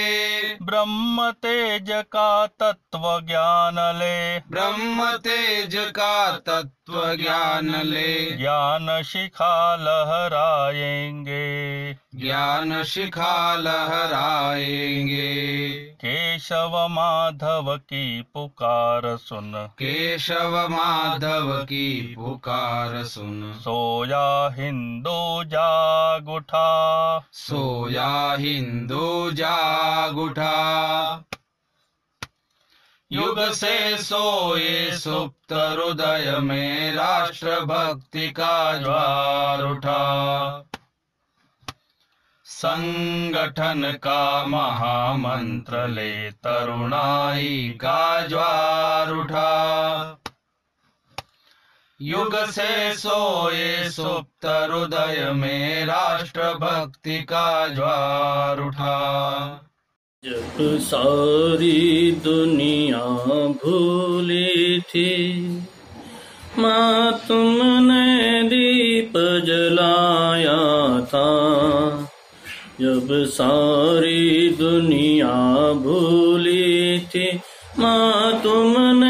ब्रह्म 0.62 1.30
तेज 1.30 1.86
का 1.91 2.47
तत्व 2.47 3.20
ज्ञान 3.26 3.74
ले 3.74 4.38
ब्रह्म 4.38 5.11
तेज 5.16 5.76
का 5.76 6.32
तत्व 6.32 7.16
ज्ञान 7.16 7.82
ले 7.84 8.30
ज्ञान 8.30 9.03
शिखा 9.03 9.76
लहराएँगे 9.76 11.41
ज्ञान 12.14 12.82
शिखा 12.82 13.57
लहराएँगे 13.57 15.30
केशव 15.80 16.86
माधव 16.91 17.76
की 17.76 18.22
पुकार 18.34 19.16
सुन। 19.16 19.53
केशव 19.57 20.66
माधव 20.70 21.59
की 21.64 22.14
पुकार 22.18 23.05
सुन। 23.05 23.30
सोया 23.35 24.55
हिंदू 24.55 25.45
जाग 25.45 26.28
उठा 26.28 27.24
सोया 27.33 28.37
हिंदू 28.39 29.31
जाग 29.31 30.18
उठा 30.18 31.24
युग 33.12 33.41
से 33.53 33.99
सोए 33.99 34.91
सुप्त 34.91 35.53
हृदय 35.53 36.39
में 36.41 36.93
राष्ट्र 36.93 37.61
भक्ति 37.61 38.31
का 38.31 38.78
ज्वार 38.78 39.62
उठा। 39.62 40.66
संगठन 42.45 43.93
का 43.93 44.47
महामंत्र 44.47 45.89
ले 45.89 46.31
तरुणाई 46.31 47.78
का 47.81 48.26
ज्वार 48.26 49.11
उठा। 49.11 50.20
युग 52.03 52.36
से 52.36 52.94
सोए 52.94 53.88
सुप्त 53.88 54.46
हृदय 54.46 55.32
में 55.32 55.84
राष्ट्र 55.86 56.40
भक्ति 56.40 57.18
का 57.18 57.68
ज्वार 57.68 58.61
उठा। 58.61 58.96
जब 60.24 60.78
सारी 60.78 62.12
दुनिया 62.12 63.05
भूली 63.36 64.80
थी, 64.80 65.42
माँ 66.59 67.20
तुमने 67.28 68.42
दीप 68.42 69.12
जलाया 69.46 70.59
था। 71.01 71.30
जब 72.80 73.09
सारी 73.11 74.48
दुनिया 74.48 75.72
भूली 75.72 77.01
थी, 77.01 77.40
माँ 77.78 78.42
तुमने 78.42 79.09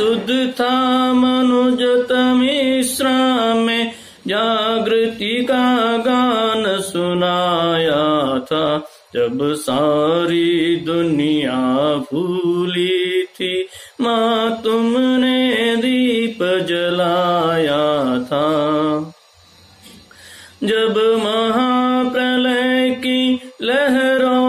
बेसुध 0.00 0.52
था 0.54 0.74
मनुजत 1.12 2.08
मिश्रा 2.12 3.54
में 3.54 3.92
जागृति 4.26 5.46
का 5.50 5.96
गान 5.96 6.80
सुनाया 6.80 8.38
था। 8.38 8.64
जब 9.14 9.38
सारी 9.54 10.76
दुनिया 10.76 11.60
भूली 12.12 13.22
थी, 13.22 13.68
माँ 14.00 14.60
तुमने 14.64 15.76
दीप 15.76 16.38
जलाया 16.68 17.84
था। 18.24 18.48
जब 20.64 20.94
महाप्रलय 21.24 22.90
की 22.90 23.40
लहरों 23.62 24.39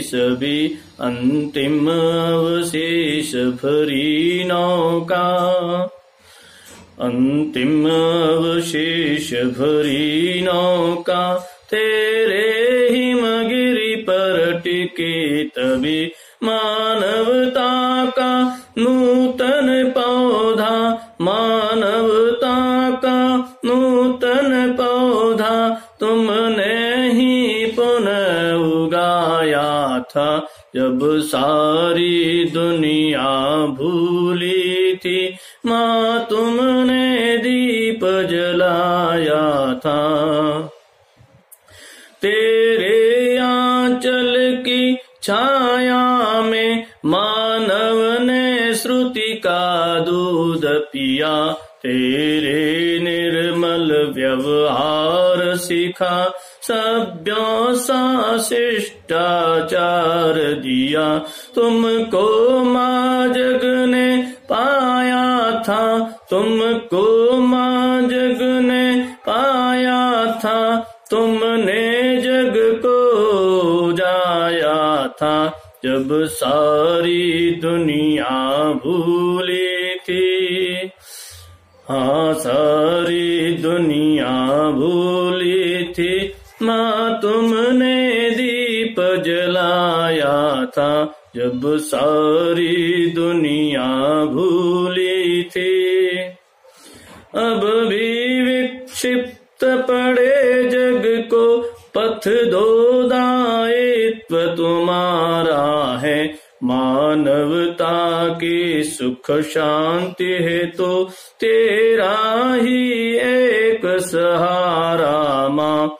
सभी 0.00 0.66
अंतिम 1.00 1.90
अवशेष 1.90 3.34
भरी 3.34 4.44
नौका। 4.44 5.26
अंतिम 7.00 7.86
अवशेष 7.90 9.34
भरी 9.34 10.40
नौका, 10.40 11.38
तेरे 11.70 12.88
हिमगिरी 12.96 13.96
पर 13.96 14.60
टिके 14.64 15.44
तभी 15.44 16.12
मानवता 16.42 18.04
का 18.04 18.62
नूतन 18.78 19.05
था, 30.16 30.48
जब 30.76 31.00
सारी 31.18 32.44
दुनिया 32.44 33.66
भूली 33.66 34.96
थी। 34.96 35.36
माँ 35.66 36.26
तुमने 36.30 37.36
दीप 37.38 38.00
जलाया 38.04 39.74
था। 39.74 40.02
तेरे 42.22 43.38
आंचल 43.38 44.56
की 44.60 44.98
छाया 45.22 46.40
में 46.40 46.84
मानव 47.04 48.22
ने 48.24 48.74
श्रुति 48.74 49.34
का 49.34 49.98
दूध 49.98 50.66
पिया। 50.66 51.52
तेरे 51.82 52.98
निर्मल 52.98 54.12
व्यवहार 54.14 55.56
सीखा। 55.56 56.35
सभ्यों 56.68 57.74
सा 57.74 58.38
शिष्टाचार 58.38 60.34
दिया। 60.34 61.18
तुमको 61.54 62.58
माँ 62.64 63.28
जग 63.28 63.60
ने 63.64 64.32
पाया 64.52 65.50
था। 65.62 65.98
तुमको 66.30 67.36
माँ 67.38 68.02
जग 68.02 68.38
ने 68.42 69.14
पाया 69.28 70.32
था। 70.32 70.76
तुमने 71.10 72.16
जग 72.20 72.54
को 72.56 73.92
जाया 73.92 75.08
था। 75.08 75.62
जब 75.84 76.24
सारी 76.24 77.50
दुनिया 77.50 78.72
भूली 78.72 79.94
थी। 79.94 80.46
हाँ 81.88 82.34
सारी 82.34 83.54
दुनिया 83.54 84.70
भूली 84.70 85.84
थी। 85.84 86.25
माँ 86.62 87.20
तुमने 87.22 88.30
दीप 88.30 88.96
जलाया 89.26 90.64
था, 90.64 91.14
जब 91.36 91.60
सारी 91.64 93.06
दुनिया 93.06 93.86
भूली 94.24 95.42
थी। 95.42 96.18
अब 97.34 97.86
भी 97.88 98.40
विक्षिप्त 98.42 99.64
पड़े 99.64 100.64
जग 100.64 101.28
को, 101.30 101.58
पथ 101.96 102.28
दो 102.28 103.02
दायित्व 103.02 104.54
तुम्हारा 104.56 105.98
है। 105.98 106.46
मानवता 106.64 108.28
की 108.28 108.82
सुख 108.84 109.30
शांति 109.40 110.24
है 110.24 110.66
तो 110.66 111.04
तेरा 111.40 112.54
ही 112.54 113.14
एक 113.16 113.80
सहारा 113.84 115.48
माँ। 115.48 115.96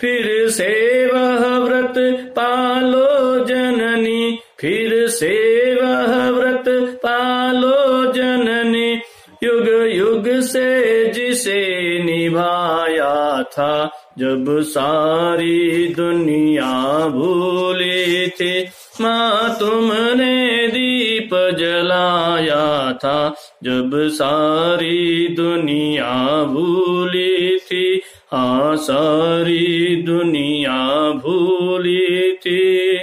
फिर 0.00 0.48
से 0.48 1.06
वह 1.06 1.58
व्रत 1.58 1.94
पालो 2.36 3.44
जननी, 3.44 4.38
फिर 4.60 5.08
से 5.08 5.74
वह 5.74 6.30
व्रत 6.30 6.64
पालो 7.06 8.12
जननी। 8.12 9.00
युग 9.44 9.68
युग 9.92 10.40
से 10.40 11.08
जिसे 11.08 11.64
निभाया 12.04 13.42
था, 13.42 13.90
जब 14.18 14.44
सारी 14.60 15.88
दुनिया 15.94 17.08
भूली 17.08 18.26
थी, 18.26 18.66
माँ 19.00 19.56
तुमने 19.60 20.68
दीप 20.68 21.30
जलाया 21.58 22.92
था, 22.92 23.34
जब 23.64 23.90
सारी 23.94 25.28
दुनिया 25.28 26.44
भूली 26.44 27.58
थी 27.58 28.02
हाँ 28.32 28.76
सारी 28.76 29.96
दुनिया 30.02 31.10
भूली 31.10 32.32
थी। 32.32 32.98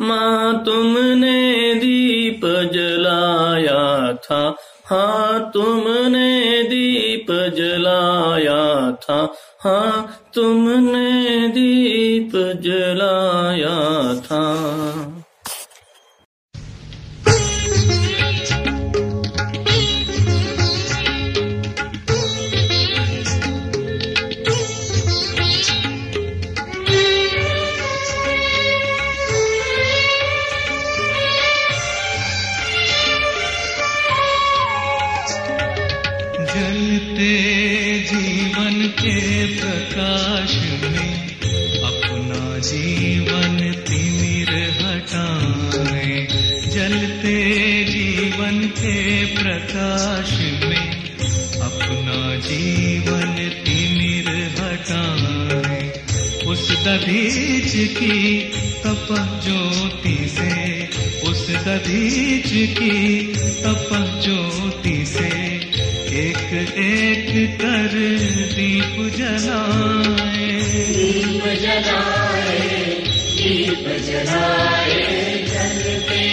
माँ 0.00 0.64
तुमने 0.64 1.74
दीप 1.74 2.40
जलाया 2.46 4.12
था। 4.12 4.56
हाँ 4.84 5.50
तुमने 5.54 6.62
दीप 6.62 7.26
जलाया 7.30 8.92
था। 8.92 9.34
हाँ 9.60 10.22
तुमने 10.34 11.48
दीप 11.48 12.32
जलाया 12.36 14.14
था। 14.20 15.17
दधीच 56.98 57.72
की 57.96 58.38
तप 58.82 59.06
ज्योति 59.44 60.16
से, 60.28 60.86
उस 61.30 61.50
दधीच 61.50 62.48
की 62.78 63.20
तप 63.62 63.88
ज्योति 64.24 65.06
से, 65.06 65.28
एक 66.18 66.52
एक 66.78 67.60
कर 67.60 67.94
दीप 68.54 69.16
जलाए। 69.16 70.48
दीप 70.92 71.44
जलाए 71.62 72.84
दीप 73.36 73.88
जलाए 74.02 75.00
जलते 75.48 76.26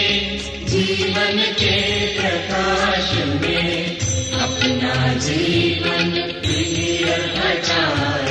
जीवन 0.66 1.42
के 1.52 1.76
प्रकाश 2.20 3.12
में, 3.42 3.96
अपना 4.32 5.14
जीवन 5.14 6.10
प्रिय 6.42 7.04
हटाए 7.36 8.25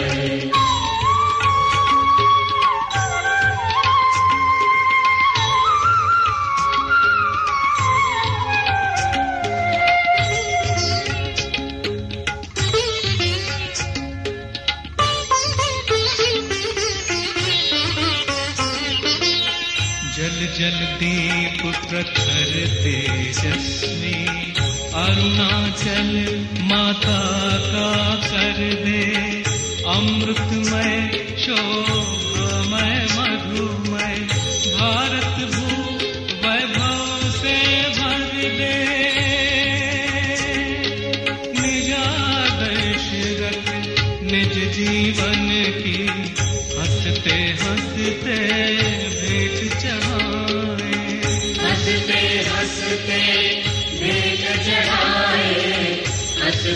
दीप 20.74 21.62
प्रखर 21.62 22.68
तेजस्वी 22.84 24.26
अरुणाचल 24.94 26.44
कर 28.22 28.84
दे। 28.86 29.16
अमृतमय 29.88 31.26
शोभमय 31.38 32.25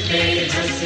Jesus. 0.08 0.79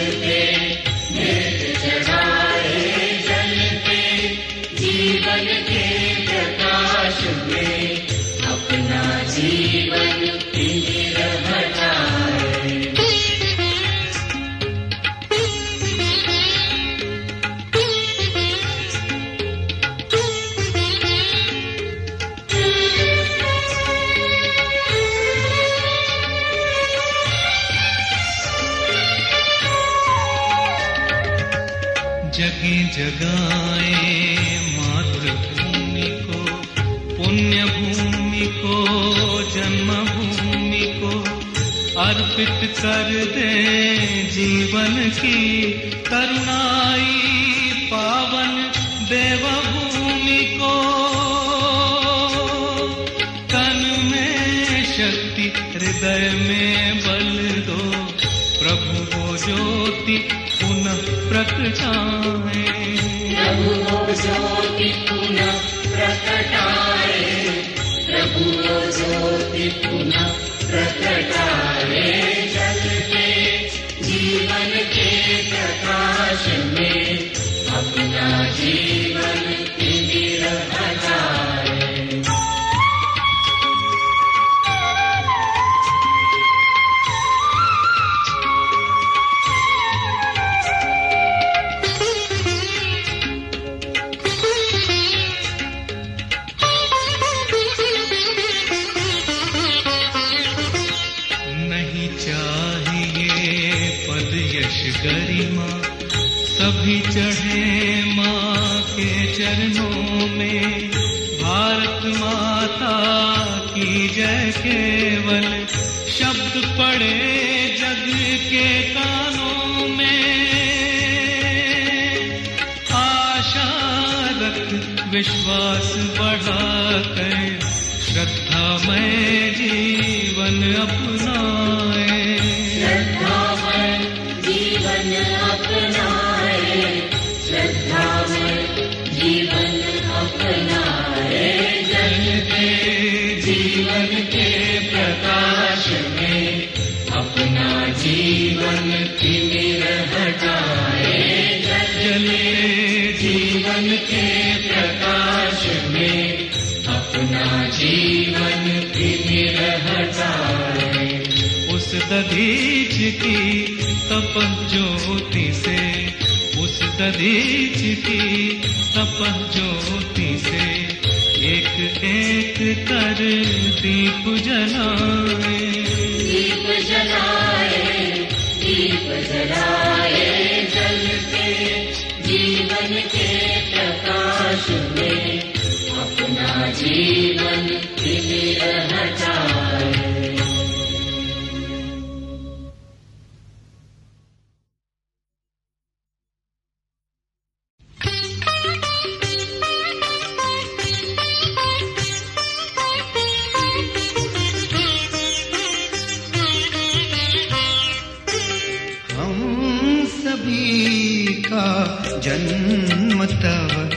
सभी 211.54 212.10
का 212.10 212.20
जन्म 212.20 213.26
तव 213.26 213.90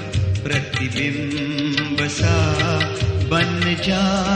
प्रतिबिंब 0.45 2.09
सा 2.09 2.37
बन 3.31 3.77
जा 3.87 4.36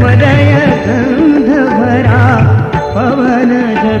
मदय 0.00 0.52
गन्धभरा 0.86 1.72
भरा 1.78 2.22
पवनोरा 2.94 3.92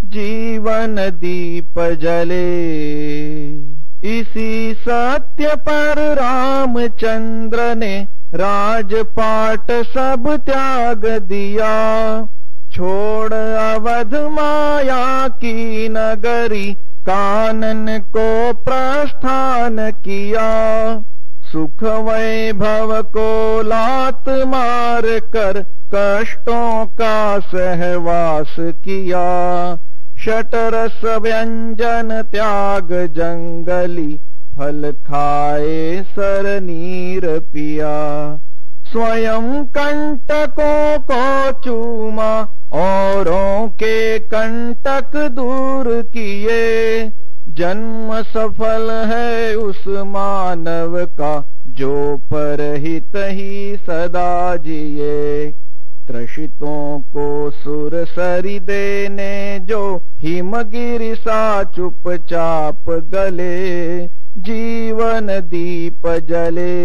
जीवन 0.08 0.96
दीप 0.96 1.78
जले। 2.02 2.50
इसी 4.18 4.74
सत्य 4.74 5.54
पर 5.54 6.14
रामचंद्र 6.14 7.74
ने 7.74 8.06
राजपाट 8.34 9.72
सब 9.86 10.36
त्याग 10.46 11.06
दिया। 11.06 11.72
छोड़ 12.72 13.32
अवध 13.34 14.14
माया 14.14 15.28
की 15.28 15.88
नगरी, 15.88 16.74
कानन 17.06 17.98
को 17.98 18.52
प्रस्थान 18.52 19.90
किया। 19.90 20.46
सुख 21.44 21.82
वैभव 21.82 23.02
को 23.02 23.62
लात 23.62 24.28
मार 24.28 24.73
कर 25.04 25.64
कष्टों 25.94 26.86
का 26.86 27.38
सहवास 27.38 28.56
किया। 28.60 29.24
शटरस 30.18 31.04
व्यंजन 31.04 32.22
त्याग 32.32 32.88
जंगली 32.90 34.20
फल 34.58 34.92
खाए 34.92 36.02
सर 36.02 36.60
नीर 36.60 37.38
पिया। 37.38 38.38
स्वयं 38.92 39.64
कंटकों 39.64 40.98
को 40.98 41.52
चूमा, 41.60 42.48
औरों 42.72 43.68
के 43.68 44.18
कंटक 44.18 45.16
दूर 45.16 46.02
किए। 46.02 47.04
जन्म 47.48 48.22
सफल 48.22 48.90
है 48.90 49.56
उस 49.56 49.84
मानव 49.86 51.06
का, 51.06 51.44
जो 51.68 52.16
परहित 52.16 53.12
ही 53.16 53.76
सदा 53.76 54.56
जिए। 54.56 55.50
त्रषितों 56.08 57.00
को 57.00 57.50
सुर 57.50 58.04
सरी 58.04 58.60
देने, 58.60 59.58
जो 59.60 60.00
हिमगिरि 60.18 61.14
सा 61.14 61.64
चुपचाप 61.64 62.90
गले। 62.90 64.06
जीवन 64.38 65.26
दीप 65.26 66.02
जले। 66.06 66.84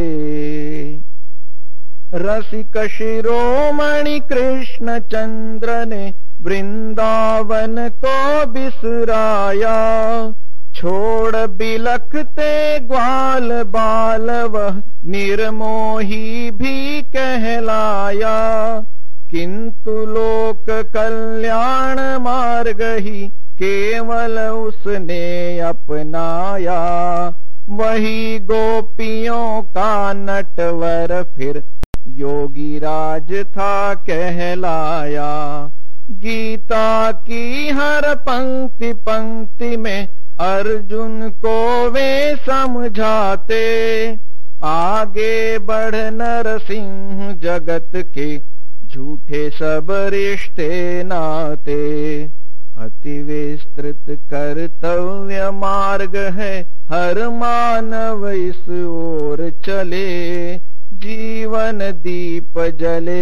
रसिक 2.13 2.87
शिरोमणि 2.87 4.19
कृष्ण 4.19 4.99
चंद्र 4.99 5.85
ने 5.85 6.13
वृंदावन 6.41 7.89
को 7.89 8.45
बिसराया। 8.45 10.33
छोड़ 10.79 11.35
बिलखते 11.35 12.79
ग्वाल 12.79 13.63
बाल 13.63 14.29
वह 14.31 14.81
निर्मोही 15.05 16.51
भी 16.51 17.01
कहलाया। 17.01 18.37
किंतु 19.31 19.91
लोक 19.91 20.65
कल्याण 20.69 21.99
मार्ग 22.23 22.81
ही 22.81 23.27
केवल 23.57 24.39
उसने 24.39 25.59
अपनाया। 25.59 26.79
वही 27.69 28.39
गोपियों 28.39 29.61
का 29.61 30.13
नटवर 30.13 31.25
फिर 31.35 31.63
योगी 32.07 32.79
राज 32.79 33.45
था 33.45 33.93
कहलाया। 33.93 35.69
गीता 36.11 37.11
की 37.11 37.69
हर 37.69 38.15
पंक्ति 38.15 38.93
पंक्ति 38.93 39.77
में 39.77 40.07
अर्जुन 40.39 41.29
को 41.29 41.89
वे 41.89 42.35
समझाते, 42.35 43.63
आगे 44.63 45.59
बढ़ 45.59 45.95
नरसिंह 45.95 47.33
जगत 47.33 47.91
के 47.95 48.37
झूठे 48.87 49.49
सब 49.49 49.87
रिश्ते 50.13 51.03
नाते। 51.03 51.75
अति 52.77 53.21
विस्तृत 53.23 54.05
कर्तव्य 54.33 55.49
मार्ग 55.51 56.15
है 56.15 56.61
हर 56.89 57.27
मानव 57.29 58.27
इस 58.29 58.69
ओर 58.69 59.49
चले, 59.65 60.55
जीवन 61.03 61.79
दीप 62.03 62.59
जले। 62.79 63.19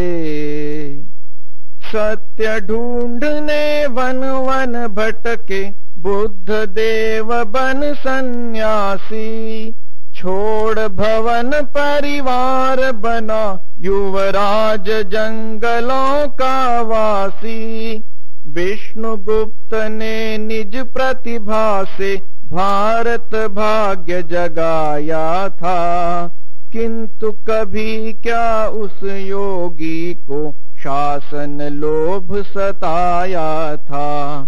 सत्य 1.87 2.59
ढूँढने 2.59 3.85
वन 3.87 4.23
वन 4.47 4.87
भटके 4.87 5.86
बुद्ध 5.99 6.49
देव 6.49 7.43
बन 7.43 7.93
सन्यासी, 7.93 9.71
छोड़ 10.15 10.79
भवन 10.79 11.51
परिवार 11.55 12.91
बना, 12.91 13.59
युवराज 13.79 14.85
जंगलों 14.89 16.27
का 16.27 16.81
वासी। 16.81 18.03
विष्णु 18.47 19.17
गुप्त 19.17 19.73
ने 19.73 20.37
निज 20.37 20.77
प्रतिभा 20.77 21.83
से 21.83 22.21
भारत 22.51 23.35
भाग्य 23.35 24.23
जगाया 24.23 25.49
था। 25.49 26.27
किंतु 26.71 27.31
कभी 27.31 28.13
क्या 28.13 28.67
उस 28.67 29.03
योगी 29.03 30.13
को 30.13 30.53
शासन 30.83 31.61
लोभ 31.61 32.43
सताया 32.43 33.75
था? 33.75 34.47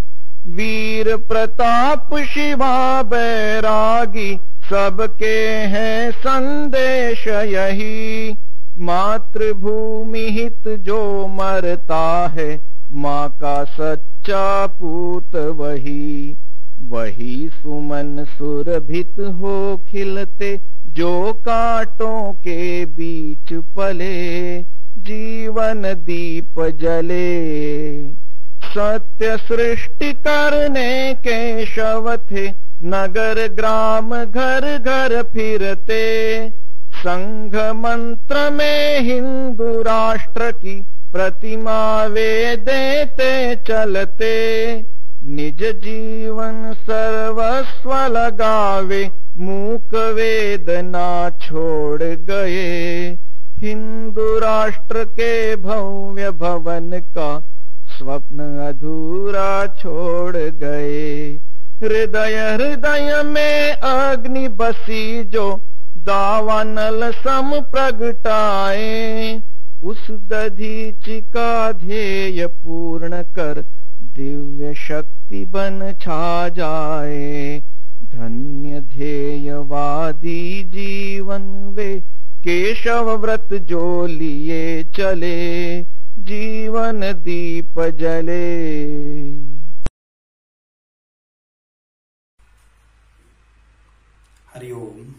वीर 0.49 1.15
प्रताप 1.17 2.17
शिवा 2.17 3.03
बैरागी, 3.03 4.39
सबके 4.69 5.47
हैं 5.47 6.11
संदेश 6.11 7.27
यही। 7.27 8.35
मातृभूमि 8.79 10.19
हित 10.19 10.67
जो 10.67 11.27
मरता 11.27 12.27
है, 12.27 12.61
माँ 12.91 13.29
का 13.29 13.63
सच्चा 13.63 14.67
पूत 14.67 15.35
वही। 15.35 16.35
वही 16.87 17.49
सुमन 17.53 18.25
सुरभित 18.37 19.15
हो 19.19 19.81
खिलते, 19.87 20.59
जो 20.87 21.33
कांटों 21.33 22.33
के 22.33 22.85
बीच 22.85 23.53
पले। 23.53 24.61
जीवन 24.97 25.81
दीप 25.81 26.77
जले। 26.81 27.49
सत्य 28.69 29.37
सृष्टि 29.37 30.13
करने 30.13 31.13
के 31.13 31.65
शव 31.65 32.17
थे। 32.31 32.47
नगर 32.83 33.47
ग्राम 33.47 34.25
घर 34.25 34.77
घर 34.77 35.23
फिरते। 35.23 36.03
संघ 36.95 37.55
मंत्र 37.55 38.49
में 38.49 38.99
हिंदू 38.99 39.81
राष्ट्र 39.81 40.51
की 40.51 40.75
प्रतिमा 41.13 42.05
वे 42.05 42.55
देते 42.57 43.55
चलते। 43.55 44.35
निज 45.25 45.63
जीवन 45.63 46.73
सर्वस्व 46.81 47.93
लगावे, 48.07 49.09
मूक 49.37 49.95
वेदना 50.15 51.29
छोड़ 51.29 52.03
गए। 52.03 53.17
हिंदू 53.57 54.37
राष्ट्र 54.39 55.03
के 55.03 55.55
भव्य 55.55 56.31
भवन 56.31 56.99
का 57.17 57.31
स्वप्न 57.99 58.39
अधूरा 58.67 59.65
छोड़ 59.67 60.35
गए। 60.35 61.39
हृदय 61.83 62.35
हृदय 62.53 63.21
में 63.25 63.71
अग्नि 63.71 64.47
बसी 64.47 65.23
जो 65.23 65.61
दावानल 65.97 67.11
सम 67.11 67.51
प्रगटाए। 67.71 69.41
उस 69.83 70.11
दधीचि 70.11 71.19
का 71.21 71.71
ध्येय 71.71 72.45
पूर्ण 72.47 73.21
कर 73.35 73.63
दिव्य 74.15 74.73
शक्ति 74.73 75.43
बन 75.45 75.93
छा 76.01 76.49
जाए। 76.49 77.61
धन्य 78.15 78.79
ध्येयवादी 78.79 80.63
जीवन 80.63 81.41
वे 81.75 81.93
केशव 82.43 83.15
व्रत 83.17 83.53
जो 83.53 84.05
लिए 84.05 84.83
चले। 84.83 85.81
जीवन 86.23 87.01
दीप 87.23 87.79
जले। 87.99 88.49
हरिओम 94.53 95.13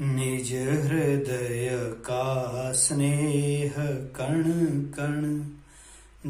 निज 0.00 0.52
हृदय 0.54 1.70
का 2.00 2.72
स्नेह 2.72 3.74
कण 4.16 4.42
कण, 4.96 5.22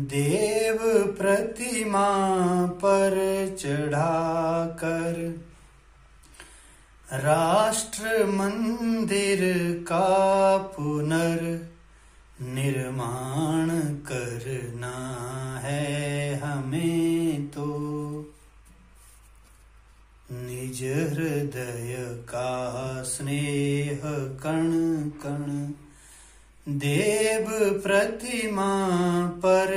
देव 0.07 0.79
प्रतिमा 1.13 2.09
पर 2.77 3.15
चढ़ाकर 3.61 5.19
राष्ट्र 7.09 8.25
मंदिर 8.27 9.41
का 9.83 10.57
पुनर 10.77 11.43
निर्माण 12.43 13.69
करना 13.81 14.95
है 15.63 16.35
हमें 16.35 17.47
तो। 17.47 17.67
निज 20.31 20.83
हृदय 20.85 21.97
का 22.29 23.03
स्नेह 23.03 24.01
कण 24.45 24.71
कण, 25.11 25.43
देव 26.69 27.47
प्रतिमा 27.83 28.73
पर 29.27 29.73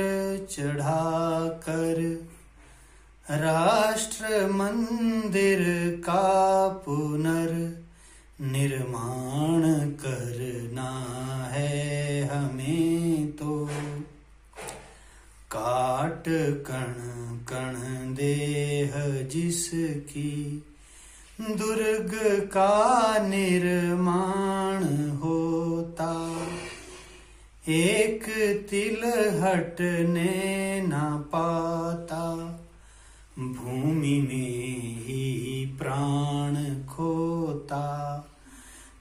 चढ़ाकर 0.50 2.00
राष्ट्र 3.30 4.46
मंदिर 4.46 5.60
का 6.00 6.68
पुनर 6.68 7.48
निर्माण 8.40 9.62
करना 9.90 10.90
है 11.52 12.22
हमें 12.24 13.32
तो। 13.32 13.68
काट 15.52 16.24
कण 16.68 16.94
कण 17.44 17.74
देह 18.14 18.92
जिसकी 19.28 20.62
दुर्ग 21.40 22.14
का 22.46 23.28
निर्माण 23.28 24.84
होता। 25.10 26.12
एक 27.68 28.24
तिल 28.70 29.04
हटने 29.42 30.80
न 30.86 30.90
पाता, 31.32 32.24
भूमि 33.38 34.18
में 34.20 34.96
ही 35.00 35.66
प्राण 35.78 36.56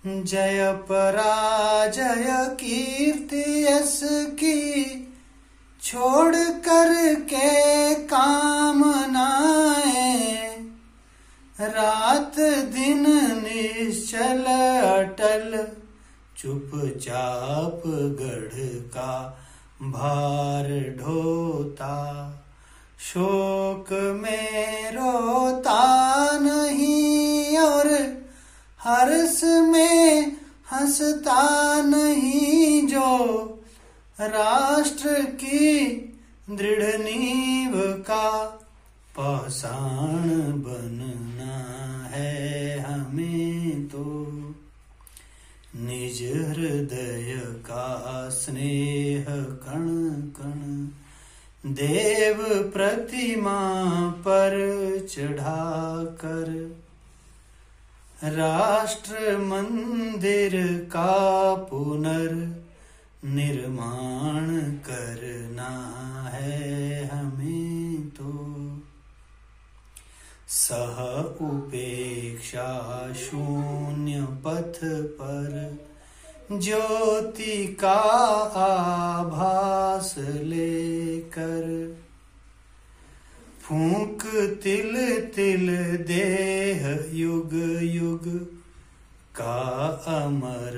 जय 0.06 0.72
पराजय 0.74 2.28
कीर्ति 2.30 3.68
यश 3.68 4.00
की, 4.04 4.84
छोड़ 5.82 6.36
कर 6.36 7.16
के 7.16 7.96
कामनाएँ 7.96 9.20
रात 11.62 12.40
दिन 12.74 13.06
निश्चल 13.44 14.44
अटल, 14.88 15.68
चुपचाप 16.38 17.82
गढ़ 17.88 18.60
का 18.90 19.40
भार 19.82 20.96
ढोता। 21.00 21.96
शोक 23.00 23.94
में 23.94 24.92
रोता 24.92 25.84
नहीं 26.40 27.58
और 27.58 27.88
हर्ष 28.80 29.44
में 29.44 30.32
हंसता 30.72 31.42
नहीं 31.82 32.88
जो 32.88 33.10
राष्ट्र 34.22 35.22
की 35.24 35.86
दृढ़ 36.50 36.98
नींव 37.02 37.74
का 38.02 38.30
पाषाण 39.18 40.30
बनना 40.62 41.58
है 42.08 42.80
हमें 42.80 43.88
तो। 43.88 44.06
निज 45.76 46.22
हृदय 46.50 47.34
का 47.66 48.30
स्नेह 48.30 49.26
कण 49.64 49.88
कण 50.38 50.88
देव 51.74 52.38
प्रतिमा 52.70 53.60
पर 54.20 54.56
चढ़ा 55.10 56.04
कर 56.04 56.50
राष्ट्र 58.24 59.38
मंदिर 59.38 60.52
का 60.92 61.54
पुनर 61.56 62.34
निर्माण 63.26 64.48
करना 64.88 65.70
है 66.34 67.06
हमें 67.08 68.10
तो। 68.10 68.34
सह 70.48 71.00
उपेक्षा 71.46 72.68
शून्य 73.14 74.28
पथ 74.46 74.80
पर 75.20 75.78
ज्योति 76.52 77.68
का 77.80 78.00
आभास 78.60 80.16
लेकर 80.20 81.66
फूंक 83.70 84.24
तिल 84.64 84.96
तिल 85.36 85.68
देह 86.08 87.10
युग 87.12 87.50
युग 87.82 88.24
का 89.36 89.58
अमर 90.08 90.78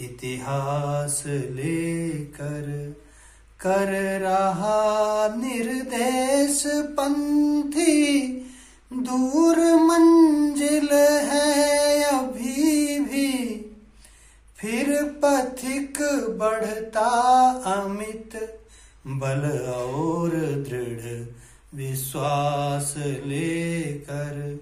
इतिहास 0.00 1.22
लेकर 1.26 2.94
कर 3.60 4.20
रहा 4.20 4.78
निर्देश 5.36 6.62
पंथी। 6.66 8.26
दूर 8.92 9.58
मंजिल 9.74 10.88
है 11.32 12.02
अभी 12.02 12.98
भी। 13.00 13.30
फिर 14.58 15.02
पथिक 15.02 15.98
बढ़ता 16.38 17.08
अमित, 17.66 18.60
बल 19.06 19.48
और 19.68 20.30
दृढ़ 20.68 21.43
विश्वास 21.76 22.94
लेकर 23.26 24.58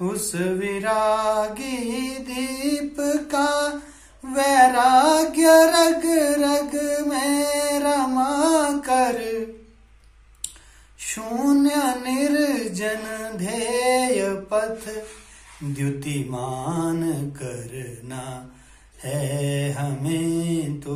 उस 0.00 0.34
विरागी 0.34 2.08
दीप 2.18 2.96
का 3.32 3.50
वैराग्य 4.24 5.48
रग 5.74 6.04
रग 6.38 6.74
में 7.08 7.78
रमा 7.80 8.72
कर 8.78 9.20
शून्य 10.98 11.76
निर्जन 12.04 13.04
ध्येय 13.38 14.22
पथ 14.52 14.88
द्युतिमान 15.64 17.02
करना 17.30 18.52
है 19.04 19.72
हमें 19.72 20.80
तो। 20.80 20.94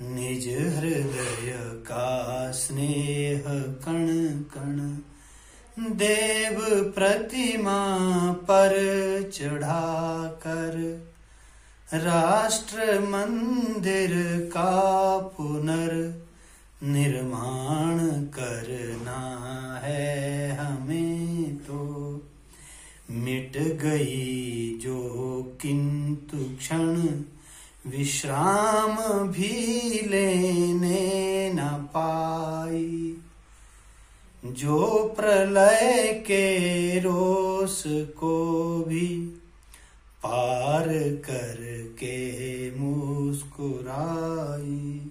निज 0.00 0.48
हृदय 0.48 1.52
का 1.86 2.50
स्नेह 2.50 3.42
कण 3.84 4.06
कण, 4.54 4.76
देव 5.96 6.58
प्रतिमा 6.90 7.80
पर 8.32 8.74
चढ़ा 9.34 10.26
कर, 10.46 10.76
राष्ट्र 11.94 13.00
मंदिर 13.00 14.10
का 14.48 15.18
पुनर 15.18 15.94
निर्माण 16.82 17.98
करना 18.08 19.20
है 19.84 20.50
हमें 20.56 21.56
तो। 21.56 21.84
मिट 23.10 23.58
गई 23.58 24.78
जो 24.82 25.42
किंतु 25.62 26.38
क्षण 26.38 26.96
विश्राम 27.86 29.28
भी 29.28 30.08
लेने 30.08 31.52
न 31.54 31.68
पाई। 31.68 33.16
जो 34.44 35.14
प्रलय 35.16 36.24
के 36.26 36.98
रोष 36.98 37.82
को 37.86 38.84
भी 38.88 39.40
पार 40.22 41.18
करके 41.28 42.80
मुस्कुराई। 42.80 45.10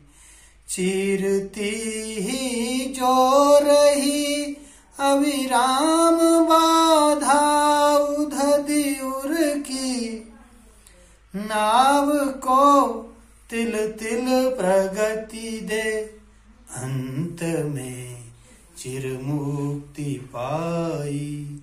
चीरती 0.70 2.16
ही 2.20 2.86
जो 2.86 3.60
रही 3.60 4.58
अविराम 5.00 6.46
बाधा 6.46 7.98
उधदियुर 7.98 9.58
की 9.58 10.27
नाव 11.36 12.26
को 12.26 12.88
तिल 13.50 13.88
तिल 13.88 14.50
प्रगति 14.50 15.60
दे। 15.60 15.92
अंत 16.70 17.44
में 17.66 18.24
चिर 18.78 19.20
मुक्ति 19.24 20.30
पाई। 20.36 21.60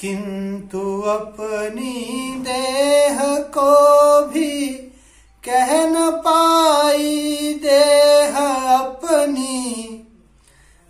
किंतु 0.00 1.00
अपनी 1.00 2.34
देह 2.38 3.18
को 3.38 4.26
भी 4.26 4.68
कह 5.44 5.86
न 5.90 6.10
पाई। 6.10 7.54
देह 7.62 8.36
अपनी 8.78 9.94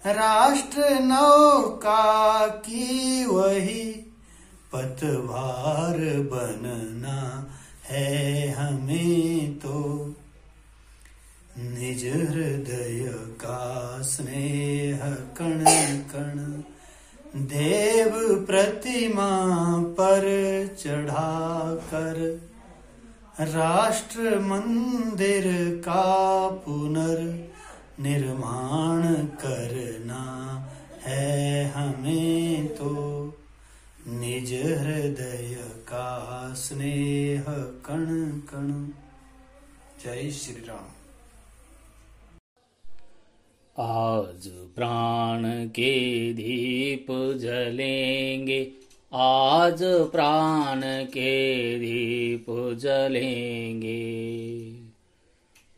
राष्ट्र 0.06 1.00
नौका 1.00 2.46
की 2.46 3.24
वही 3.26 4.14
पतवार 4.72 5.98
बनना 6.20 7.46
है 7.90 8.48
हमें 8.50 9.58
तो। 9.58 10.14
निज 11.58 12.04
हृदय 12.06 13.08
का 13.40 14.02
स्नेह 14.02 15.00
कण 15.38 15.64
कण 16.12 16.38
देव 17.46 18.12
प्रतिमा 18.44 19.30
पर 19.92 20.26
चढ़ा 20.78 21.30
कर 21.92 22.20
राष्ट्र 23.40 24.38
मंदिर 24.38 25.44
का 25.78 26.48
पुनर 26.48 27.20
निर्माण 28.00 29.02
करना 29.14 30.22
है 31.04 31.64
हमें 31.72 32.66
तो। 32.68 32.94
निज 34.08 34.52
हृदय 34.54 35.56
का 35.88 36.54
स्नेह 36.54 37.44
कण 37.86 38.30
कण। 38.30 38.88
जय 40.04 40.30
श्री 40.30 40.54
राम 40.54 40.88
आज 43.82 44.48
प्राण 44.48 45.68
के 45.68 46.32
दीप 46.32 47.06
जलेंगे। 47.36 48.72
आज 49.12 49.78
प्राण 49.82 50.80
के 51.04 51.78
दीप 51.78 52.46
जलेंगे। 52.74 54.04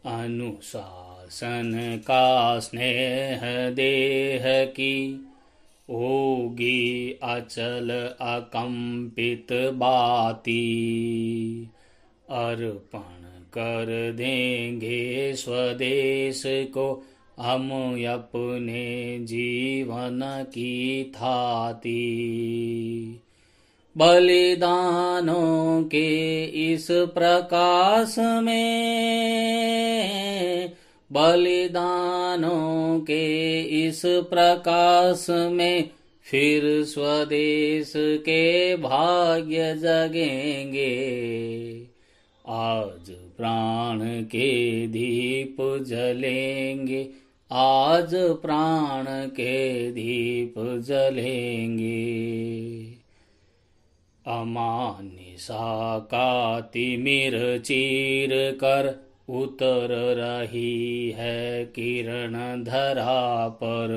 अनुशासन 0.07 2.01
का 2.03 2.59
स्नेह 2.59 3.71
देह 3.71 4.65
की 4.65 5.27
होगी 5.91 7.19
अचल 7.23 7.91
अकंपित 8.21 9.47
बाती। 9.53 10.61
अर्पण 12.31 13.21
कर 13.53 14.13
देंगे 14.17 15.33
स्वदेश 15.35 16.43
को 16.47 17.05
हम 17.39 17.71
अपने 18.05 19.19
जीवन 19.21 20.45
की 20.49 21.13
थाती। 21.17 22.11
बलिदानों 23.99 25.85
के 25.85 26.45
इस 26.45 26.89
प्रकाश 26.91 28.17
में 28.19 29.31
बलिदानों 31.13 33.01
के 33.01 33.63
इस 33.63 34.03
प्रकाश 34.07 35.27
में 35.31 35.91
फिर 36.23 36.85
स्वदेश 36.85 37.93
के 37.97 38.77
भाग्य 38.77 39.75
जगेंगे। 39.75 40.91
आज 42.47 43.11
प्राण 43.11 44.23
के 44.23 44.87
दीप 44.87 45.57
जलेंगे, 45.87 47.09
आज 47.53 48.11
प्राण 48.15 49.05
के 49.29 49.93
दीप 49.93 50.55
जलेंगे। 50.59 52.01
अमानिसा 54.27 55.99
का 55.99 56.61
तिमिर 56.61 57.59
चीर 57.59 58.29
कर 58.51 59.10
उतर 59.31 60.15
रही 60.17 61.11
है 61.11 61.65
किरण 61.65 62.65
धरा 62.65 63.49
पर। 63.49 63.91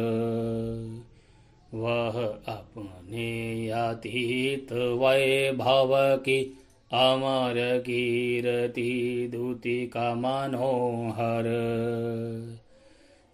वह 1.74 2.24
अपने 2.48 3.70
अतीत 3.70 4.74
वैभव 4.74 6.18
की 6.18 6.58
अमर 6.94 7.78
कीर्ति 7.80 9.32
दूति 9.36 9.88
का 9.88 10.16
मनोहर। 10.16 11.44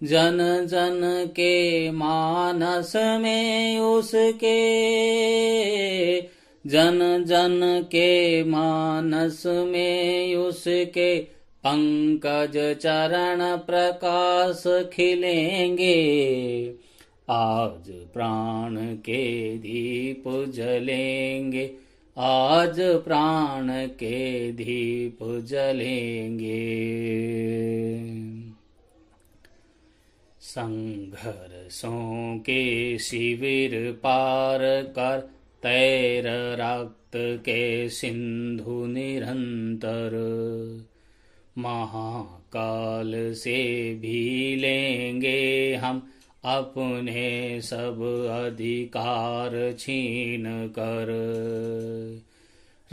जन 0.03 0.37
जन 0.65 1.01
के 1.27 1.91
मानस 1.91 2.95
में 2.95 3.79
उसके, 3.79 4.59
जन 6.67 7.23
जन 7.27 7.83
के 7.85 8.43
मानस 8.43 9.43
में 9.45 10.35
उसके 10.35 11.38
पंकज 11.65 12.77
चरण 12.77 13.57
प्रकाश 13.57 14.63
खिलेंगे 14.93 15.95
आज 17.29 17.91
प्राण 18.13 18.95
के 18.95 19.57
दीप 19.57 20.23
जलेंगे। 20.49 21.71
आज 22.17 22.79
प्राण 22.79 23.87
के 23.87 24.51
दीप 24.51 25.17
जलेंगे। 25.23 26.69
संघर्षों 30.41 32.37
के 32.37 32.97
शिविर 32.99 33.91
पार 33.91 34.59
कर, 34.83 35.19
तैर 35.63 36.23
रक्त 36.59 37.11
के 37.15 37.89
सिंधु 37.89 38.85
निरंतर। 38.85 40.11
महाकाल 41.59 43.33
से 43.33 43.95
भी 43.95 44.55
लेंगे 44.55 45.75
हम 45.75 46.09
अपने 46.45 47.61
सब 47.61 47.97
अधिकार 48.45 49.75
छीन 49.79 50.73
कर। 50.79 51.07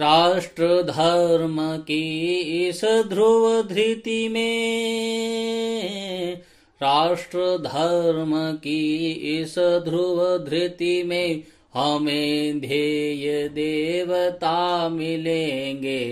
राष्ट्र 0.00 0.82
धर्म 0.82 1.76
की 1.76 2.68
इस 2.68 2.84
ध्रुव 2.84 3.62
धृति 3.62 4.28
में 4.28 6.40
राष्ट्र 6.82 7.58
धर्म 7.58 8.56
की 8.56 9.40
इस 9.40 9.58
ध्रुव 9.58 10.38
धृति 10.38 11.02
में 11.02 11.42
हमें 11.74 12.60
ध्येय 12.60 13.48
देवता 13.48 14.88
मिलेंगे। 14.88 16.02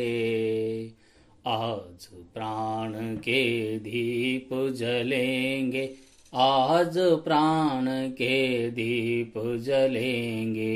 आज 1.46 2.08
प्राण 2.34 3.16
के 3.16 3.78
दीप 3.78 4.48
जलेंगे। 4.52 5.90
आज 6.34 6.94
प्राण 6.98 8.10
के 8.10 8.70
दीप 8.70 9.32
जलेंगे। 9.38 10.74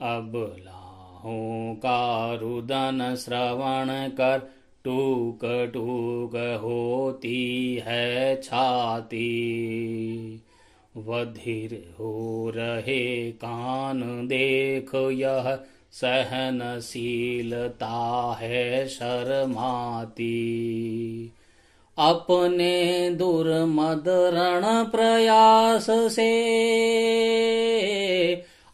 अब 0.00 0.56
लाहों 0.58 1.74
का 1.74 2.34
रुदन 2.34 3.16
श्रवण 3.18 4.08
कर 4.08 4.50
टूक 4.84 5.70
टूक 5.74 6.60
होती 6.62 7.74
है 7.86 8.42
छाती। 8.42 9.28
वधिर 10.96 11.94
हो 11.98 12.52
रहे 12.56 13.30
कान 13.32 14.00
देख 14.26 14.94
यह 14.94 15.60
सहनशीलता 15.92 18.38
है 18.40 18.88
शर्माती। 18.88 20.32
अपने 21.98 23.10
दुर्मदरण 23.10 24.90
प्रयास 24.90 25.86
से, 25.90 26.32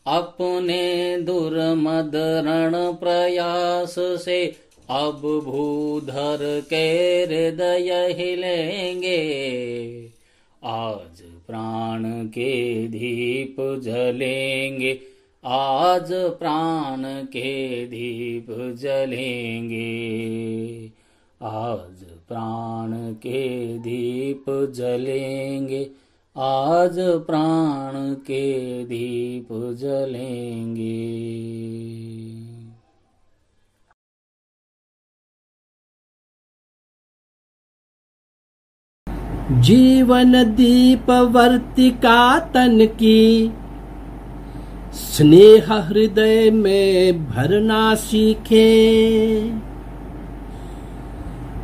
अपने 0.07 1.19
दुर्मदरण 1.19 2.93
प्रयास 2.93 3.95
से 3.99 4.57
अब 4.91 5.43
भूधर 5.45 6.63
के 6.71 7.25
हृदय 7.25 8.15
हिलेंगे। 8.19 9.19
आज 10.65 11.23
प्राण 11.47 12.27
के 12.27 12.89
दीप 12.89 13.81
जलेंगे। 13.85 15.18
आज 15.51 16.09
प्राण 16.13 17.03
के 17.25 17.87
दीप 17.87 18.47
जलेंगे। 18.79 19.79
आज 21.43 22.05
प्राण 22.29 23.13
के 23.13 23.79
दीप 23.79 24.45
जलेंगे। 24.75 25.91
आज 26.37 26.99
प्राण 26.99 28.15
के 28.15 28.85
दीप 28.85 29.49
जलेंगे। 29.53 30.99
जीवन 39.61 40.55
दीप 40.55 41.11
वर्तिका 41.11 42.39
तन 42.39 42.87
की 42.87 43.51
स्नेह 44.99 45.73
हृदय 45.73 46.51
में 46.51 47.25
भरना 47.27 47.95
सीखे। 47.95 48.69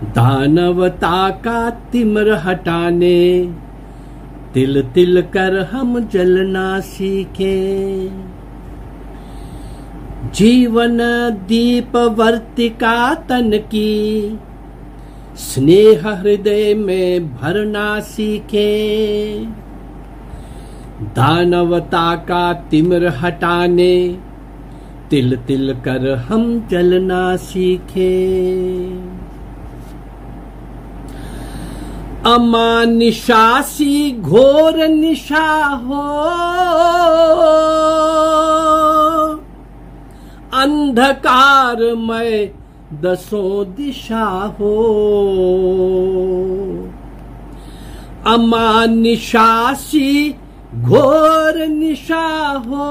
दानवता 0.05 1.31
का 1.31 1.70
तिमर 1.70 2.31
हटाने, 2.32 3.20
तिल 4.55 4.82
तिल 4.82 5.23
कर 5.23 5.59
हम 5.73 6.09
जलना 6.09 6.81
सीखे। 6.81 7.56
जीवन 10.35 10.98
दीप 11.48 11.97
वर्तिका 11.97 13.15
तन 13.15 13.51
की 13.59 14.39
स्नेह 15.36 16.09
हृदय 16.09 16.74
में 16.74 17.35
भरना 17.36 18.01
सीखे। 18.01 18.70
दानवता 21.00 22.16
का 22.16 22.52
तिमिर 22.52 23.06
हटाने। 23.06 24.18
तिल 25.10 25.36
तिल 25.36 25.74
कर 25.74 26.14
हम 26.14 26.68
चलना 26.70 27.36
सीखे। 27.36 28.42
अमानिशासी 32.26 34.20
घोर 34.20 34.88
निशा 34.88 35.64
हो। 35.64 36.24
अंधकार 40.54 40.62
अंधकारमय 40.62 42.50
दसों 43.02 43.74
दिशा 43.74 44.56
हो। 44.60 44.74
अमानिशासी 48.26 50.34
घोर 50.82 51.66
निशा 51.66 52.62
हो। 52.66 52.84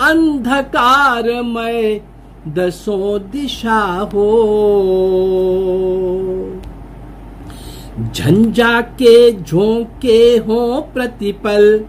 अंधकारमय 0.00 2.00
दसों 2.48 3.30
दिशा 3.30 4.10
हो। 4.14 4.30
झंझा 8.14 8.80
के 8.80 9.42
झोंके 9.42 10.36
हो 10.36 10.88
प्रतिपल, 10.94 11.84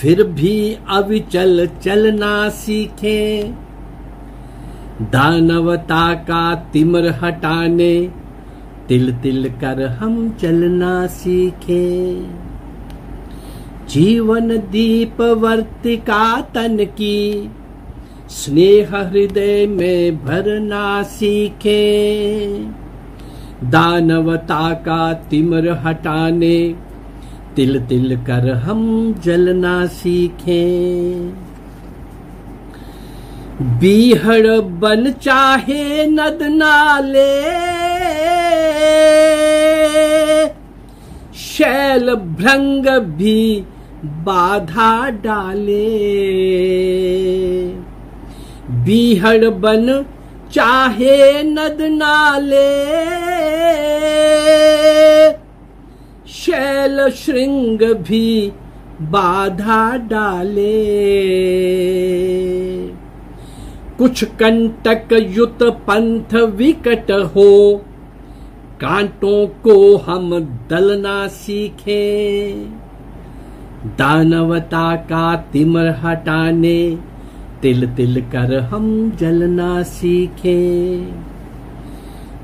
फिर 0.00 0.22
भी 0.22 0.76
अविचल 0.88 1.66
चलना 1.66 2.48
सीखे। 2.48 3.52
दानवता 5.02 6.14
का 6.14 6.54
तिमर 6.54 7.18
हटाने 7.22 8.27
तिल 8.88 9.12
तिल 9.12 9.48
कर 9.50 9.82
हम 9.86 10.30
चलना 10.42 11.06
सीखे। 11.06 11.88
जीवन 13.88 14.48
दीप 14.70 15.20
वर्तिका 15.20 16.40
तन 16.40 16.84
की, 16.84 17.50
स्नेह 18.30 18.96
हृदय 18.96 19.66
में 19.66 20.24
भरना 20.24 21.02
सीखे। 21.02 21.78
दानवता 23.64 24.70
का 24.72 25.12
तिमर 25.12 25.68
हटाने 25.68 26.74
तिल 27.56 27.80
तिल 27.80 28.16
कर 28.16 28.50
हम 28.54 29.14
जलना 29.24 29.86
सीखें। 29.86 31.47
बीहड़ 33.62 34.60
बन 34.60 35.14
चाहे 35.22 36.06
नद 36.06 36.38
नाले। 36.42 37.42
शैल 41.38 42.14
भ्रंग 42.14 42.86
भी 43.00 43.64
बाधा 44.04 45.10
डाले। 45.10 45.88
बीहड़ 48.70 49.44
बन 49.44 50.06
चाहे 50.52 51.42
नद 51.42 51.78
नाले। 51.80 52.68
शैल 56.32 57.10
श्रृंग 57.10 57.94
भी 57.94 58.52
बाधा 59.00 59.96
डाले। 59.96 60.78
कुछ 63.98 64.24
कंटक 64.24 65.08
युत 65.12 65.62
पंथ 65.62 66.34
विकट 66.34 67.10
हो, 67.10 67.84
कांटों 68.80 69.46
को 69.46 69.96
हम 69.96 70.40
दलना 70.70 71.26
सीखे। 71.26 72.52
दानवता 73.98 74.96
का 74.96 75.36
तिमर 75.36 75.88
हटाने, 76.02 76.98
तिल 77.62 77.86
तिल 77.86 78.20
कर 78.20 78.58
हम 78.60 79.12
जलना 79.20 79.82
सीखे। 79.82 80.58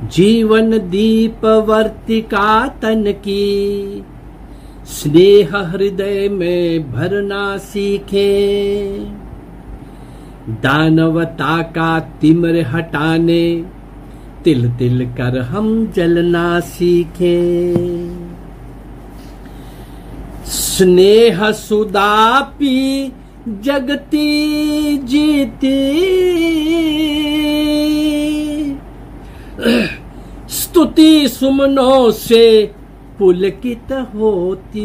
जीवन 0.05 0.79
दीप 0.79 1.45
वर्तिका 1.45 2.67
तन 2.67 3.13
की, 3.13 4.05
स्नेह 4.87 5.57
हृदय 5.57 6.29
में 6.29 6.93
भरना 6.93 7.57
सीखे। 7.57 8.33
दानवता 10.49 11.63
का 11.63 12.01
तिमर 12.01 12.61
हटाने, 12.61 13.65
तिल 14.45 14.71
तिल 14.71 15.07
कर 15.07 15.39
हम 15.39 15.93
जलना 15.97 16.61
सीखे। 16.61 17.65
स्नेह 20.47 21.53
सुदापी 21.53 23.13
जगती 23.49 24.99
जीती। 24.99 26.05
स्तुति 30.49 31.29
सुमनों 31.29 32.11
से 32.11 32.71
पुलकित 33.19 33.93
होती। 33.93 34.85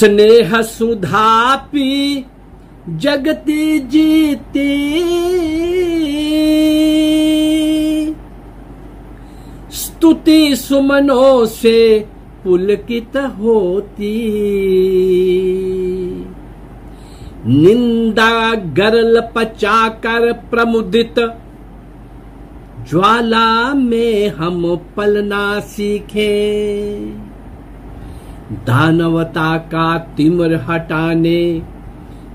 स्नेह 0.00 0.62
सुधा 0.62 1.56
पी 1.56 2.24
जगती 2.88 3.78
जीती। 3.78 4.94
स्तुति 9.70 10.56
सुमनों 10.56 11.46
से 11.46 12.06
पुलकित 12.44 13.16
होती। 13.16 14.18
निंदा 17.46 18.54
गरल 18.54 19.22
पचाकर 19.36 20.32
प्रमुदित। 20.32 21.14
ज्वाला 22.90 23.74
में 23.74 24.28
हम 24.28 24.76
पलना 24.96 25.60
सीखे। 25.60 26.44
दानवता 28.52 29.56
का 29.56 29.98
तिमर 29.98 30.54
हटाने, 30.54 31.62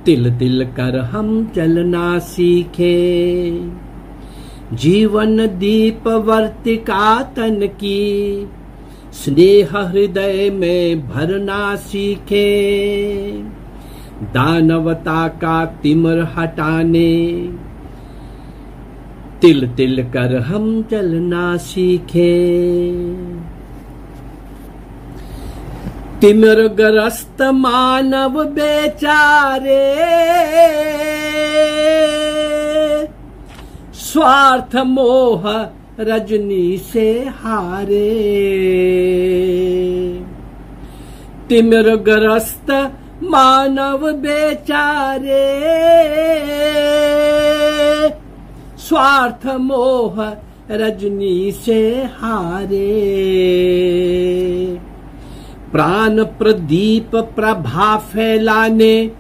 तिल 0.06 0.38
तिल 0.38 0.66
कर 0.66 1.00
हम 1.00 1.52
चलना 1.56 2.20
सीखे। 2.20 3.62
जीवन 4.74 5.48
दीप 5.48 6.08
वर्तिका 6.08 7.22
तन 7.22 7.68
की, 7.68 8.48
स्नेह 9.14 9.78
हृदय 9.78 10.50
में 10.54 11.10
भरना 11.10 11.76
सीखे। 11.76 12.48
दानवता 14.24 15.28
का 15.28 15.66
तिमर 15.66 16.28
हटाने, 16.38 17.50
तिल 19.42 19.68
तिल 19.68 20.04
कर 20.04 20.36
हम 20.38 20.84
चलना 20.84 21.58
सीखे। 21.58 22.50
तिमिर 26.22 26.60
ग्रस्त 26.68 27.42
मानव 27.42 28.44
बेचारे। 28.44 29.84
स्वार्थ 33.96 34.76
मोह 34.76 35.44
रजनी 36.00 36.78
से 36.78 37.12
हारे। 37.22 38.10
तिमिर 41.50 41.96
ग्रस्त 41.96 42.72
मानव 43.24 44.12
बेचारे। 44.12 45.48
स्वार्थ 48.80 49.48
मोह 49.48 50.22
रजनी 50.72 51.52
से 51.52 51.82
हारे। 52.04 52.90
प्राण 55.72 56.24
प्रदीप 56.24 57.16
प्रभा 57.16 57.98
फैलाने, 57.98 59.12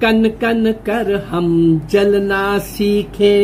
कन 0.00 0.28
कन 0.28 0.74
कर 0.86 1.26
हम 1.30 1.80
जलना 1.90 2.58
सीखे। 2.58 3.38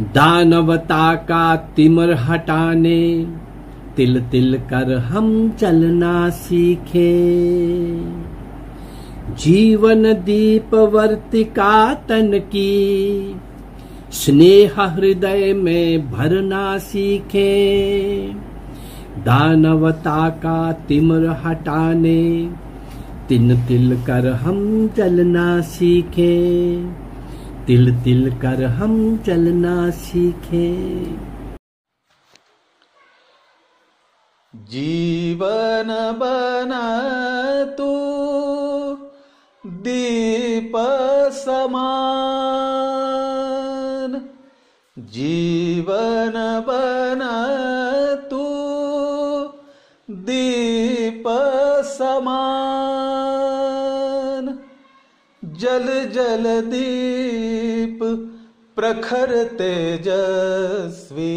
दानवता 0.00 1.14
का 1.14 1.56
तिमर 1.56 2.12
हटाने, 2.12 3.26
तिल 3.96 4.20
तिल 4.20 4.58
कर 4.58 4.96
हम 4.96 5.50
चलना 5.50 6.30
सीखे। 6.30 7.18
जीवन 9.34 10.12
दीप 10.12 10.74
वर्तिका 10.74 11.94
तन 11.94 12.38
की, 12.38 13.36
स्नेह 14.12 14.80
हृदय 14.80 15.52
में 15.52 16.10
भरना 16.10 16.78
सीखे। 16.78 18.47
दानवता 19.24 20.28
का 20.28 20.72
तिमर 20.72 21.26
हटाने, 21.26 22.50
तिल 23.28 23.66
तिल 23.66 24.02
कर 24.02 24.32
हम 24.32 24.88
चलना 24.88 25.60
सीखे। 25.60 26.84
तिल 27.66 28.00
तिल 28.00 28.30
कर 28.30 28.64
हम 28.64 29.16
चलना 29.16 29.90
सीखे। 29.90 30.88
जीवन 34.56 36.12
बना 36.16 37.64
तू, 37.64 38.08
दीप 39.70 40.72
समान। 41.32 44.28
जीवन 44.98 46.64
बन 46.68 47.57
दीप 50.28 51.24
समान 51.84 53.08
जल 55.44 55.86
जल 56.10 56.48
दीप 56.66 58.00
प्रखर 58.76 59.30
तेजस्वी। 59.44 61.36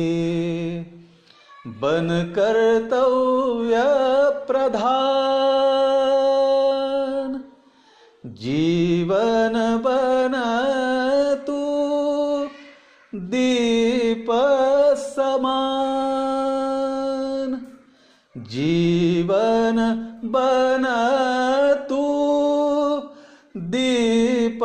बन 1.68 2.10
कर्तव्य 2.36 3.84
प्रधान। 4.48 4.92
जीवन 8.26 9.56
बन 9.86 10.36
तू 11.48 11.60
दीप 13.20 14.28
जीवन 18.52 19.78
बन 20.26 20.86
तू 21.90 22.06
दीप 23.58 24.60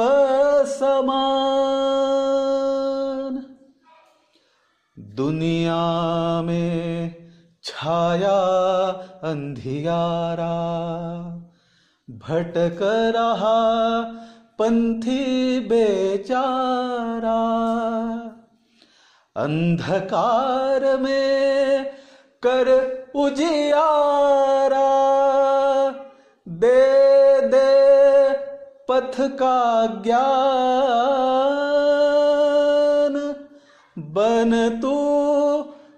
समान 0.68 1.46
दुनिया 4.98 5.84
में 6.42 7.14
छाया 7.64 8.38
अंधियारा, 9.30 10.56
भटक 12.10 12.78
रहा 13.16 13.60
पंथी 14.58 15.24
बेचारा। 15.60 17.40
अंधकार 19.36 20.96
में 20.96 21.84
कर 22.46 22.68
उजियारा 23.16 24.90
दे 26.48 26.86
दे 27.40 27.76
पथ 28.88 29.20
का 29.20 29.86
ज्ञान। 29.86 30.26
बन 33.98 34.78
तू 34.82 34.96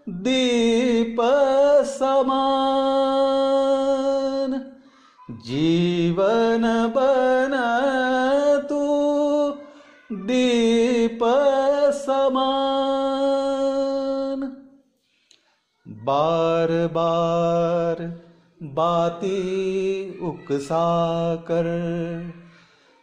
दीप 0.09 1.16
समान। 1.85 2.78
जीवन 5.31 6.93
बन 6.97 7.55
तू 8.69 8.82
दीप 10.12 10.88
बार 16.09 16.70
बार 16.93 17.98
बाती 18.78 19.40
उकसा 20.28 20.86
कर 21.51 21.66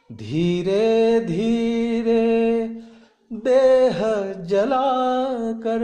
धीरे 0.09 1.19
धीरे 1.19 2.23
देह 3.45 3.99
जला 4.49 4.81
कर 5.65 5.83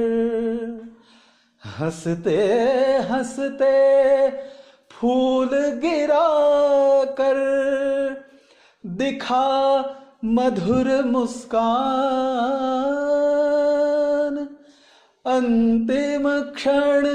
हँसते 1.63 2.37
हँसते 3.09 3.75
फूल 4.91 5.49
गिरा 5.83 6.27
कर 7.19 7.39
दिखा 8.85 9.47
मधुर 10.37 10.89
मुस्कान। 11.05 13.20
अंतिम 15.25 16.51
क्षण 16.51 17.07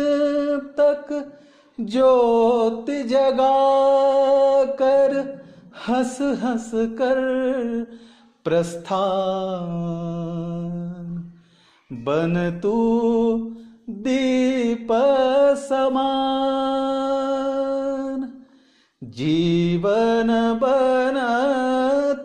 तक 0.80 1.32
ज्योति 1.80 3.02
जगा 3.02 3.54
कर, 4.64 5.40
हंस 5.88 6.18
हंस 6.20 6.70
कर 6.74 7.16
प्रस्थान। 8.44 11.32
बन 11.92 12.60
तू 12.62 12.74
दीप 13.90 14.88
समान। 15.58 18.42
जीवन 19.04 20.58
बन 20.62 21.16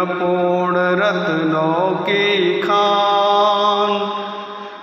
अन्नपूर्ण 0.00 0.76
रत्नों 0.76 1.96
की 1.96 2.60
खान। 2.60 3.90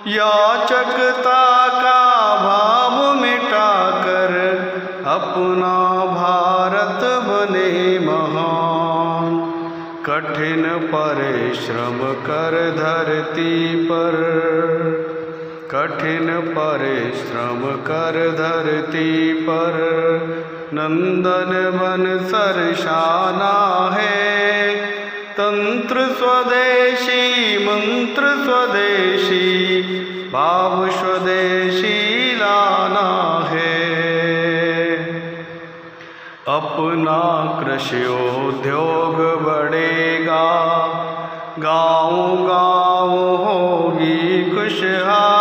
याचकता 0.07 1.67
का 1.67 2.35
भाव 2.35 3.15
मिटाकर 3.15 4.31
अपना 5.07 6.05
भारत 6.05 7.03
बने 7.03 7.99
महान। 7.99 9.53
कठिन 10.05 10.91
परिश्रम 10.95 12.13
कर 12.13 12.75
धरती 12.77 13.85
पर। 13.85 14.13
कठिन 15.71 16.53
परिश्रम 16.57 17.71
कर 17.71 18.35
धरती 18.37 19.33
पर। 19.33 19.73
नंदन 20.73 21.77
बन 21.77 22.25
सरशाना 22.27 23.89
है। 23.95 24.36
तंत्र 25.87 26.01
स्वदेशी, 26.15 27.23
मंत्र 27.65 28.23
स्वदेशी, 28.43 29.45
भाव 30.33 30.89
स्वदेशी 30.89 32.35
लाना 32.35 33.05
है। 33.49 33.77
अपना 36.47 37.21
कृषि 37.61 38.03
उद्योग 38.47 39.15
बढ़ेगा 39.43 40.43
गाँव 41.59 42.35
गाँव 42.47 43.17
होगी 43.45 44.51
खुशहाली। 44.51 45.36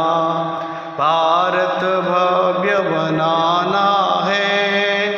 भारत 0.97 1.83
भव्य 2.05 2.77
बनाना 2.89 4.23
है। 4.25 5.13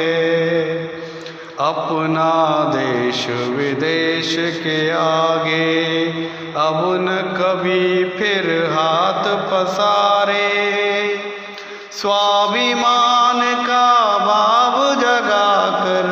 अपना 1.60 2.32
देश 2.76 3.28
विदेश 3.28 4.36
के 4.38 4.92
आगे, 4.92 6.06
अब 6.58 6.82
न 6.86 7.10
कभी 7.38 8.04
फिर 8.06 8.70
हाथ 8.74 9.24
पसारे। 9.52 10.50
स्वाभिमान 11.92 13.42
का 13.64 14.18
भाव 14.18 14.96
जगाकर 14.96 16.08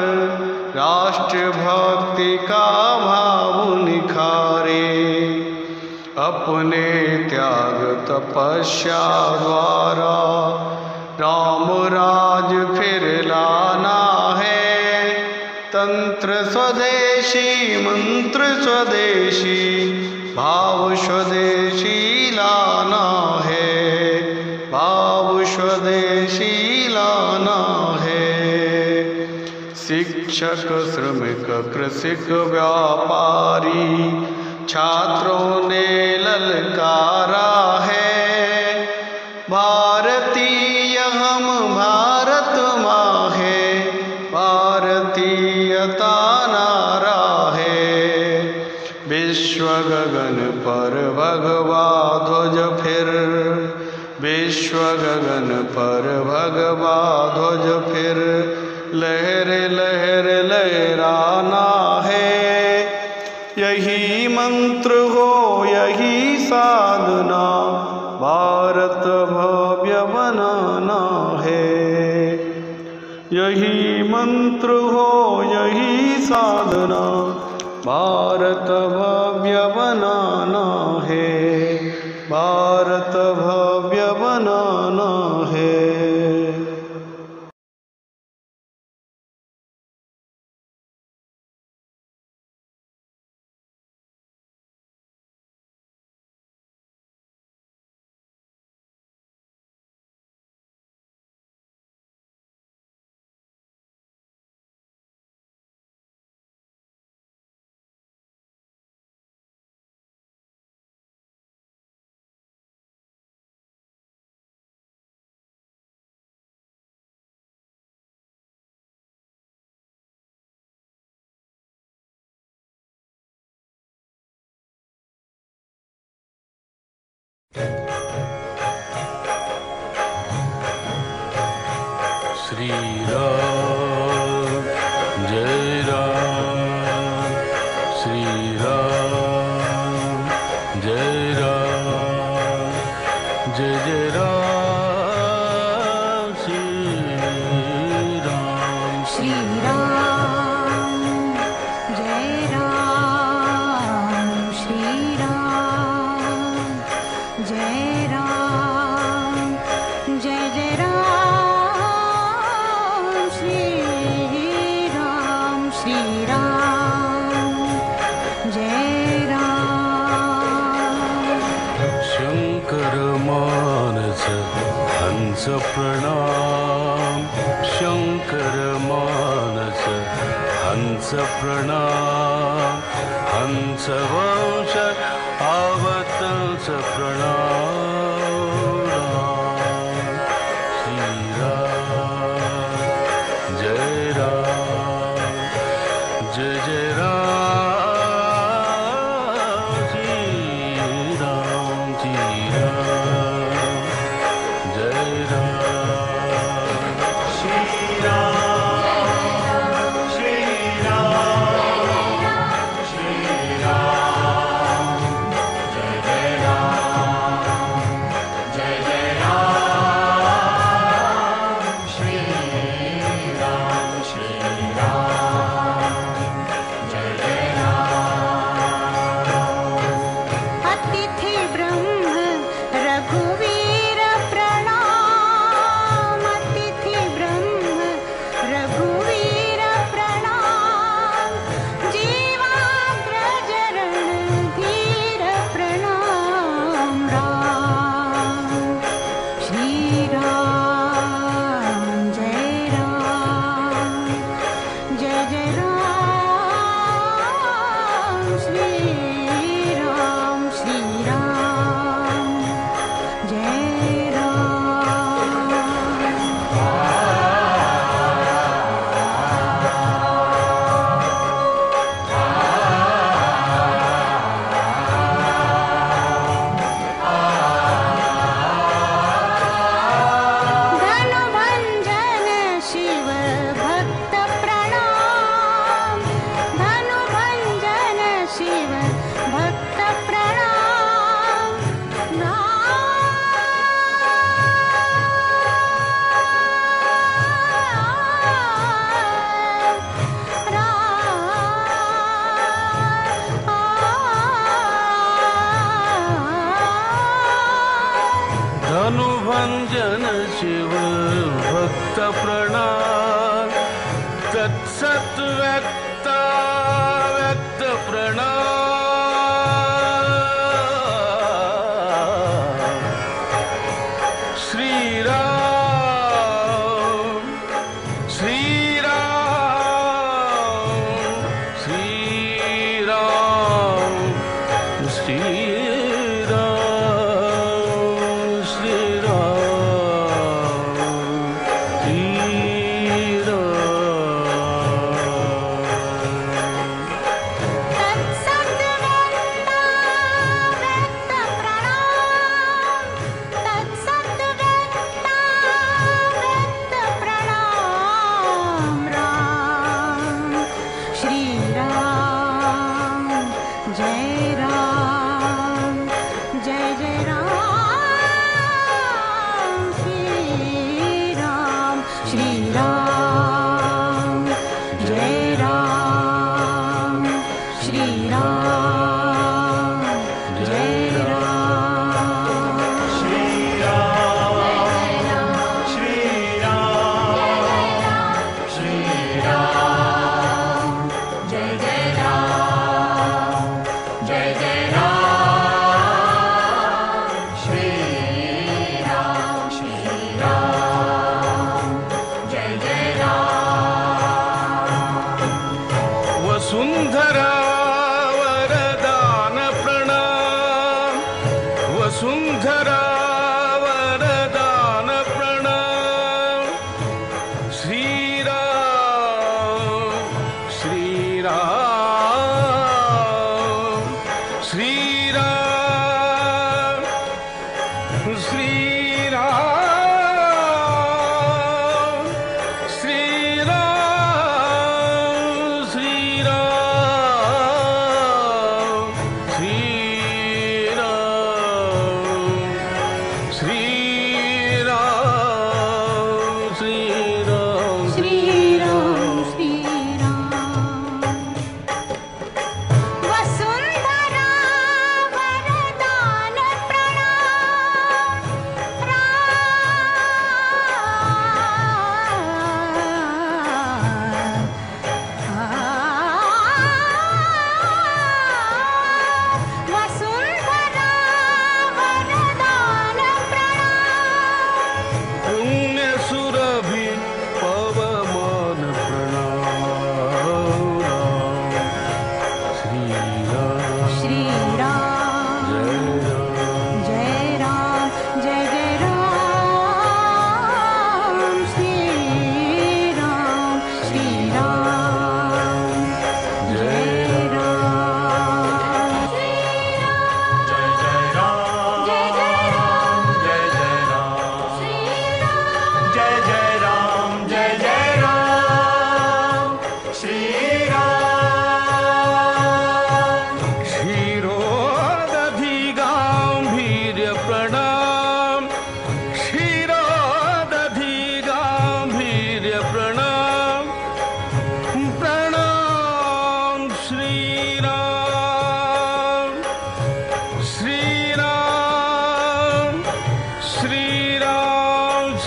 राष्ट्र 0.75 1.37
भक्ति 1.37 2.37
का 2.37 2.97
भाव 2.97 3.75
निखारे। 3.75 4.89
अपने 6.17 7.07
त्याग 7.29 7.78
तपस्या 8.19 9.37
द्वारा 9.37 10.19
राम 11.19 11.67
राज 11.71 12.77
फिर 12.77 13.25
लाना 13.25 14.35
है। 14.39 15.09
तंत्र 15.67 16.49
स्वदेशी, 16.51 17.77
मंत्र 17.85 18.39
स्वदेशी, 18.45 19.91
भाव 20.35 20.95
स्वदेशी 20.95 22.31
लाना 22.31 23.41
है। 23.45 24.21
भाव 24.71 25.45
स्वदेशी 25.45 26.87
लाना 26.87 27.97
है। 28.01 29.03
शिक्षक, 29.75 30.91
श्रमिक, 30.95 31.73
कृषिक, 31.73 32.31
व्यापारी 32.31 33.95
छात्रों 34.69 35.69
ने 35.69 36.17
ललकारा 36.17 37.79
है। 37.79 38.85
भारतीय 39.49 40.97
हम 40.99 41.45
भारत 41.75 42.79
माँ 42.79 43.29
है 43.29 43.85
भारतीयता 44.31 46.15
नारा 46.47 47.57
है। 47.57 48.41
विश्व 49.07 49.65
गगन 49.65 50.37
पर 50.65 50.93
भगवा 51.17 51.87
ध्वज 52.27 52.83
फिर। 52.83 53.07
विश्व 54.21 54.77
गगन 54.77 55.49
पर 55.71 56.05
भगवा 56.23 56.99
ध्वज 57.33 57.93
फिर। 57.93 58.17
लहर 58.93 59.28
मंत्र 74.59 74.73
हो 74.93 75.43
यही 75.43 76.21
साधना। 76.21 77.01
भारत 77.85 78.69
भव्य 78.93 79.59
बनाना 79.75 80.65
है 81.07 81.38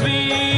Sweet. 0.03 0.52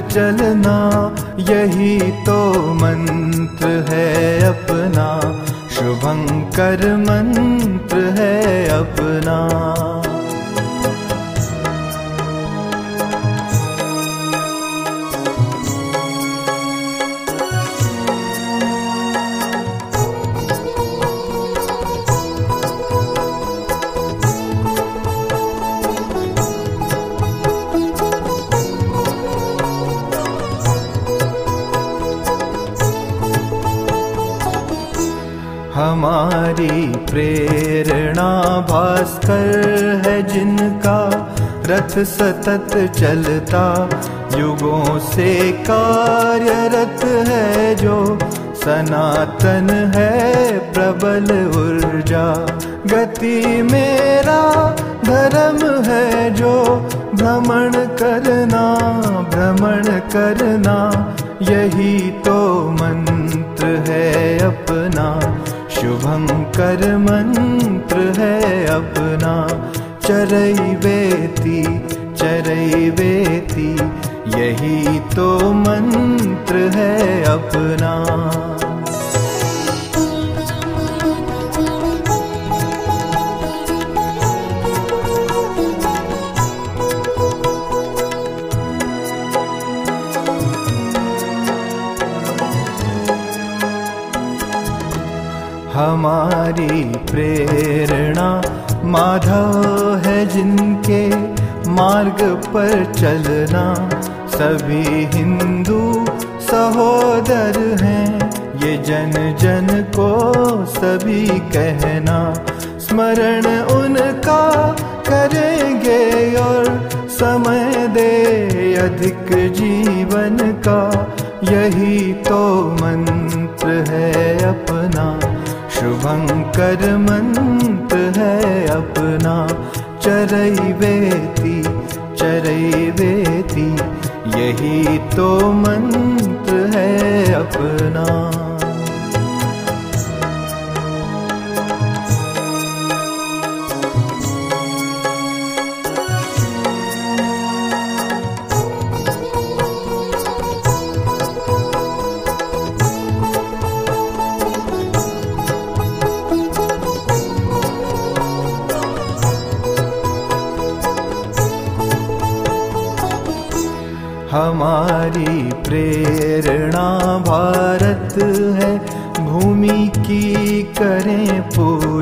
चलना 0.00 0.78
यही 1.50 1.98
तो 2.26 2.41
सतत 42.42 42.72
चलता 42.98 43.62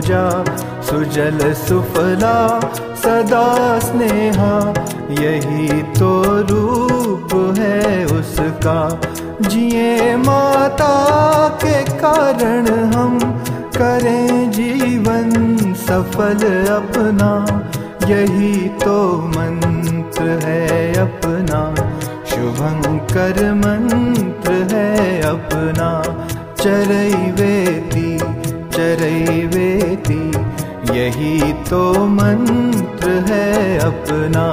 पूजा, 0.00 0.44
सुजल 0.82 1.54
सुफला, 1.54 2.60
सदा 3.04 3.78
स्नेहा, 3.78 4.74
यही 5.10 5.82
तो 5.82 6.22
रूप 6.24 7.56
है 7.58 8.06
उसका। 8.06 9.00
जिए 9.40 10.16
माता 10.16 10.94
के 11.48 11.82
कारण 11.82 12.66
हम 12.94 13.18
करें 13.76 14.50
जीवन 14.50 15.30
सफल 15.74 16.66
अपना। 16.66 17.46
यही 18.06 18.68
तो 18.68 19.18
मंत्र 19.36 20.22
है 20.22 20.94
अपना। 20.94 21.74
शुभंकर 22.26 23.52
मंत्र 23.54 24.52
है 24.52 25.22
अपना। 25.22 26.02
चरैवेति 26.60 27.69
चरैवेति। 28.80 30.32
यही 30.98 31.52
तो 31.52 32.06
मंत्र 32.06 33.08
है 33.08 33.78
अपना। 33.78 34.46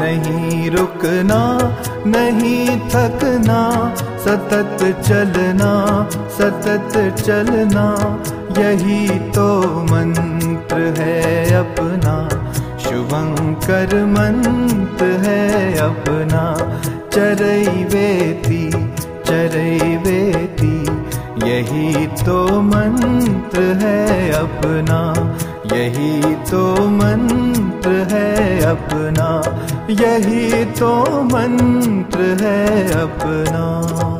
नहीं 0.00 0.70
रुकना, 0.70 1.58
नहीं 2.06 2.80
थकना। 2.80 3.94
सतत 3.96 5.02
चलना 5.08 5.72
सतत 6.12 7.14
चलना। 7.26 7.86
यही 8.58 9.08
तो 9.08 9.62
मंत्र 9.62 10.76
है 10.76 11.54
अपना। 11.54 12.28
शुभंकर 12.78 14.04
मंत्र 14.04 15.04
है 15.04 15.78
अपना। 15.78 16.56
चरैवेति 17.12 18.70
चरैवेति 19.26 20.31
यही 21.52 22.06
तो 22.06 22.60
मंत्र 22.60 23.60
है 23.60 24.30
अपना, 24.32 25.00
यही 25.76 26.34
तो 26.34 26.88
मंत्र 26.88 27.90
है 27.90 28.60
अपना, 28.60 29.28
यही 29.90 30.64
तो 30.64 30.94
मंत्र 31.22 32.20
है 32.40 32.92
अपना। 33.02 34.11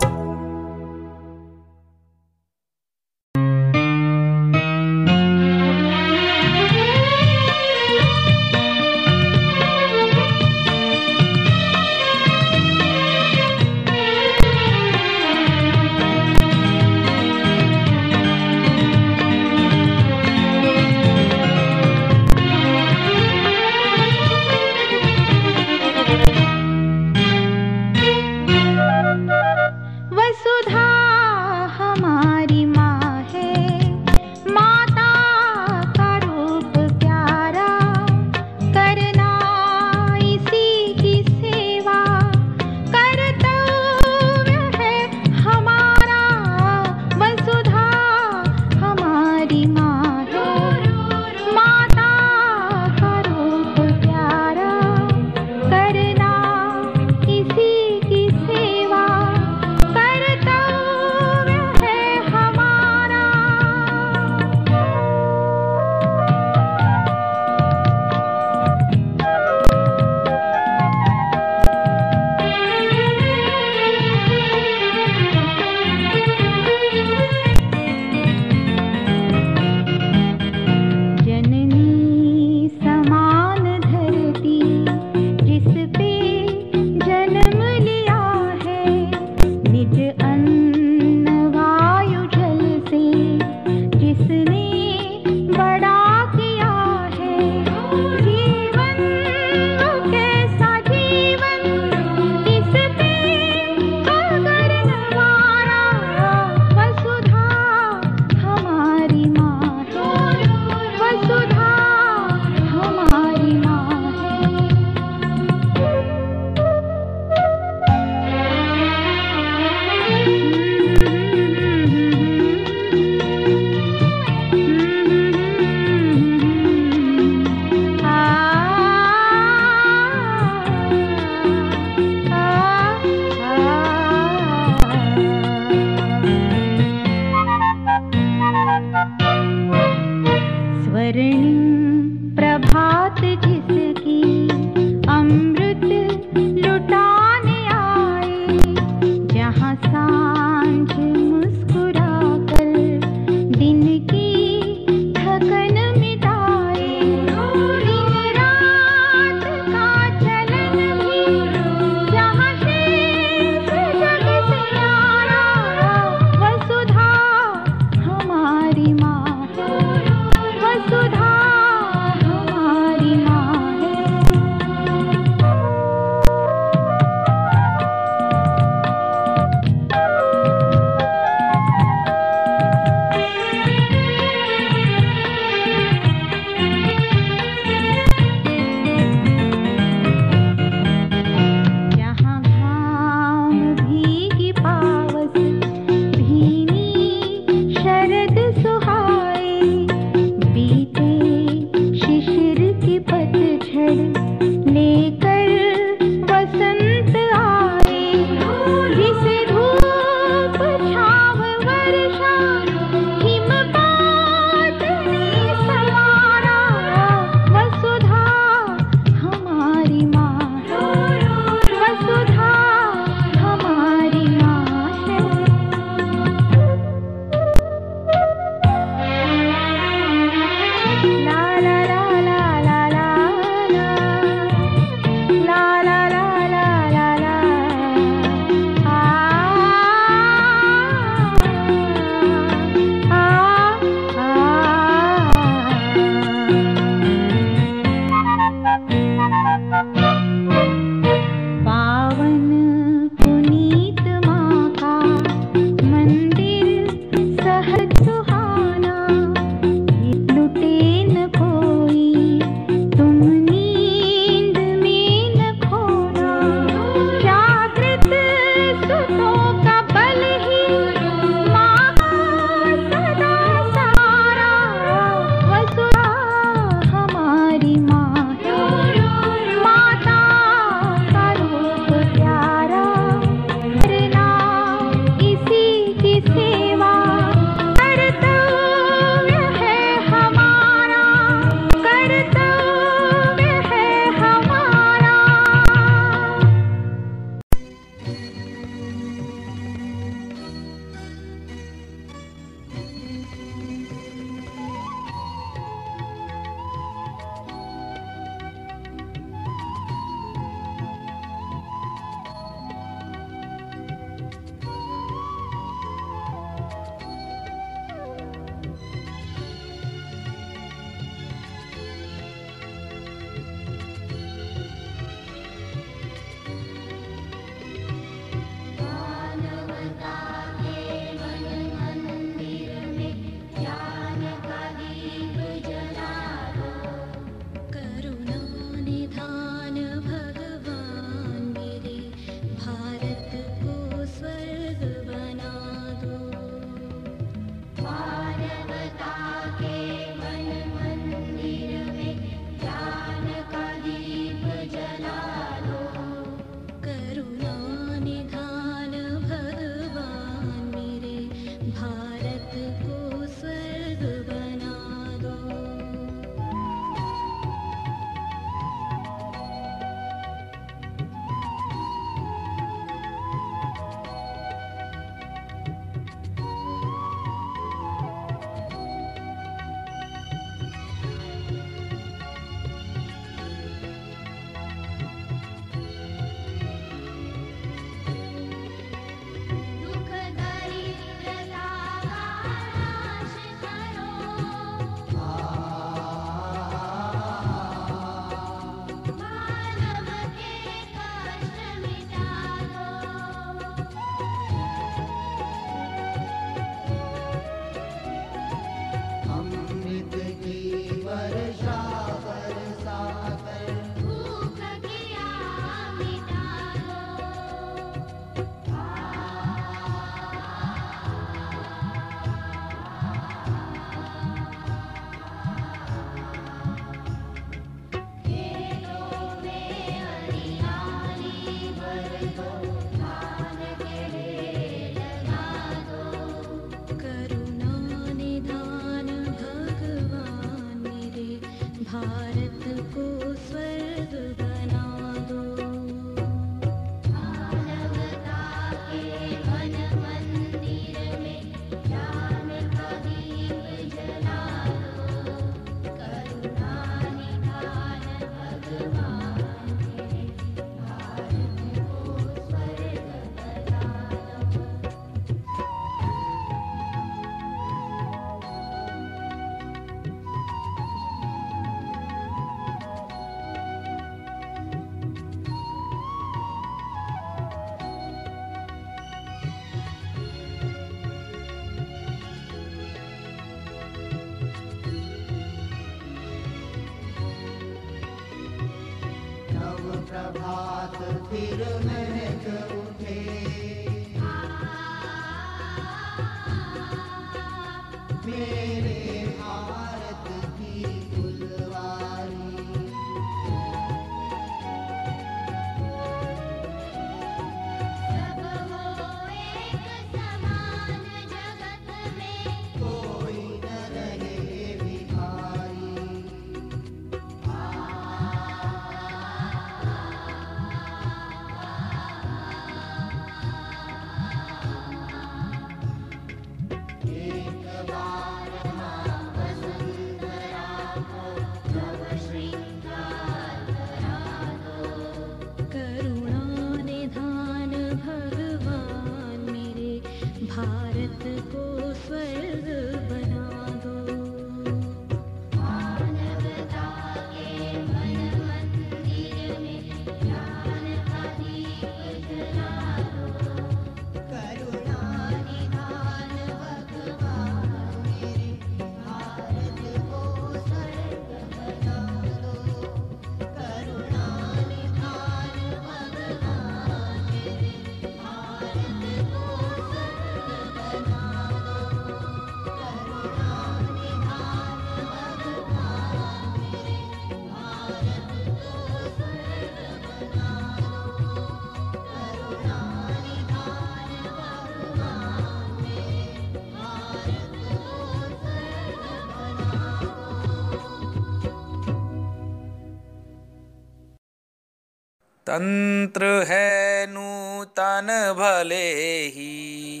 तंत्र 595.54 596.24
है 596.24 597.06
नूतन 597.06 598.34
भले 598.38 598.92
ही। 599.26 600.00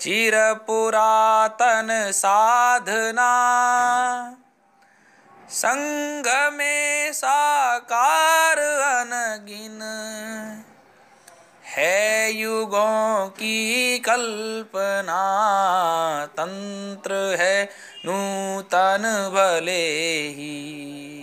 चिर 0.00 0.54
पुरातन 0.54 2.10
साधना। 2.14 3.30
संग 5.50 6.52
में 6.52 7.12
साकार 7.12 8.58
अनगिन। 9.02 9.80
है 11.64 12.32
युगों 12.32 13.28
की 13.28 13.98
कल्पना। 13.98 15.22
तंत्र 16.26 17.14
है 17.38 17.64
नूतन 18.06 19.30
भले 19.34 20.28
ही। 20.28 21.15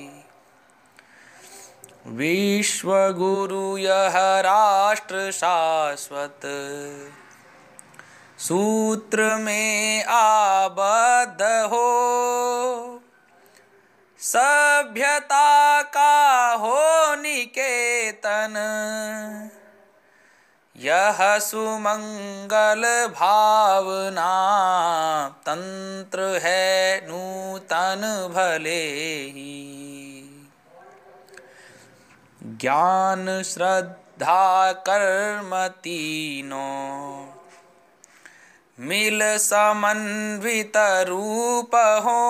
विश्व 2.13 2.89
गुरु 2.93 3.77
यह 3.77 4.13
राष्ट्र 4.39 5.31
शाश्वत 5.31 6.41
सूत्र 8.39 9.35
में 9.35 10.03
आबद्ध 10.03 11.41
हो 11.41 11.87
सभ्यता 14.19 15.81
का 15.81 16.53
हो 16.53 17.15
निकेतन। 17.15 18.59
यह 20.75 21.39
सुमंगल 21.39 22.83
भावना 23.07 24.31
तंत्र 25.45 26.39
है 26.43 27.01
नूतन 27.07 28.01
भले 28.35 28.81
ही 29.29 29.92
ज्ञान 32.63 33.43
श्रद्धा 33.43 34.71
कर्म 34.71 35.67
तीनों। 35.67 37.27
मिल 38.79 39.37
समन्वित 39.37 40.77
रूप 40.77 41.75
हो। 41.75 42.21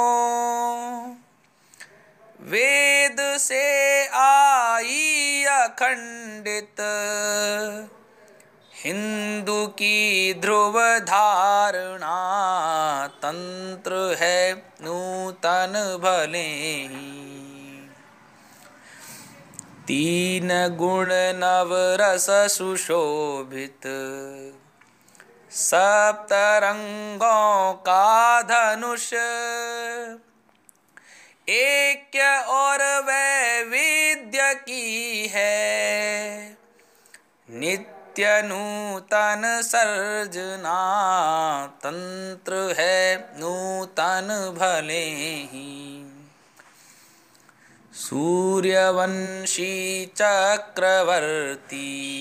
वेद 2.40 3.38
से 3.38 4.08
आई 4.08 5.44
अखंडित। 5.44 6.76
हिंदू 8.86 9.68
की 9.68 10.34
ध्रुव 10.34 11.00
धारणा 11.00 12.18
तंत्र 13.08 14.16
है 14.20 14.54
नूतन 14.82 15.98
भले 16.04 16.48
ही। 16.84 17.43
तीन 19.88 20.76
गुण 20.76 21.08
नव 21.12 21.70
रस 21.74 22.28
सुशोभित। 22.30 23.82
सप्तरंगों 25.52 27.74
का 27.74 28.42
धनुष। 28.42 29.14
एक 31.50 32.44
और 32.48 33.04
वैविध्य 33.04 34.54
की 34.54 35.32
है। 35.34 36.58
नित्य 37.50 38.16
नूतन 38.20 39.62
सर्जना 39.64 40.78
तंत्र 41.68 42.76
है, 42.78 43.18
नूतन 43.18 44.56
भले 44.58 45.44
ही। 45.44 46.13
सूर्यवंशी 48.04 50.06
चक्रवर्ती। 50.06 52.12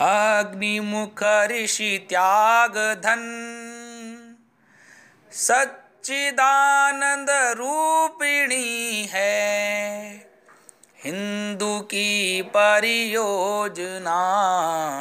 अग्निमुख 0.00 1.22
ऋषि 1.22 2.06
त्याग 2.08 2.76
धन 2.76 3.22
सच्चिदानंद 5.32 7.26
रूपिणी 7.30 9.08
है। 9.10 10.26
हिंदू 11.04 11.80
की 11.80 12.42
परियोजना 12.42 14.26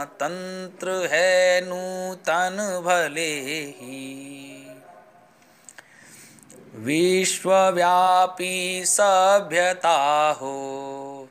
तंत्र 0.06 1.10
है 1.12 1.62
नूतन 1.62 2.82
भले 2.86 3.70
ही। 3.70 4.41
विश्वव्यापी 6.82 8.84
सभ्यता 8.86 10.38
हो। 10.42 11.28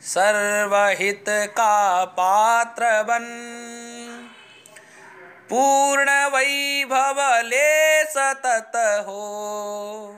सर्वहित 0.00 1.24
का 1.28 2.04
पात्र 2.04 3.02
बन। 3.02 3.24
पूर्ण 5.50 6.10
वैभव 6.10 7.42
ले 7.44 8.04
सतत 8.04 9.04
हो। 9.06 10.16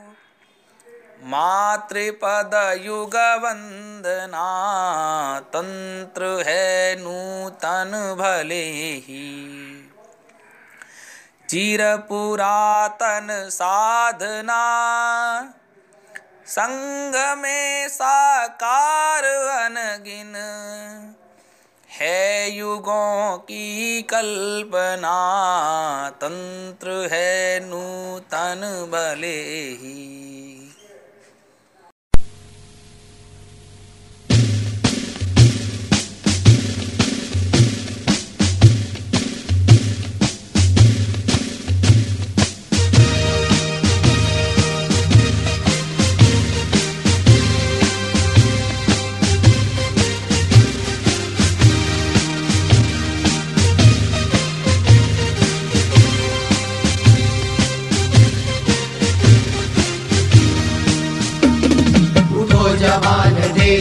मातृपद 1.23 2.79
युग 2.81 3.15
वंदना 3.15 4.47
तंत्र 5.39 6.43
है 6.47 6.99
नूतन 6.99 8.15
भले 8.19 8.95
ही। 8.95 9.76
चिर 11.49 11.97
पुरातन 11.97 13.27
साधना। 13.31 14.61
संग 16.47 17.37
में 17.37 17.87
साकार 17.87 19.23
अनगिन। 19.63 20.33
है 21.89 22.49
युगों 22.49 23.37
की 23.37 24.01
कल्पना, 24.01 25.19
तंत्र 26.09 27.09
है 27.11 27.59
नूतन 27.59 28.89
भले 28.91 29.43
ही। 29.69 30.56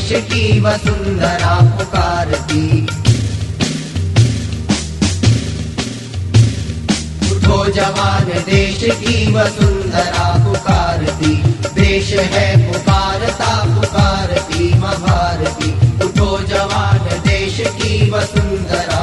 देश 0.06 0.22
की 0.22 0.60
वसुंधरा 0.60 1.54
पुकारती 1.70 2.82
उठो 7.32 7.56
जवान 7.70 8.28
देश 8.46 8.78
की 9.00 9.32
वसुंधरा 9.32 10.28
पुकारती 10.44 11.34
देश 11.80 12.12
है 12.34 12.46
पुकारता 12.66 13.54
पुकारती 13.74 14.58
दी 14.58 14.72
भारती 14.78 15.72
उठो 16.06 16.38
जवान 16.46 17.08
देश 17.26 17.60
की 17.80 18.10
वसुंधरा 18.10 18.95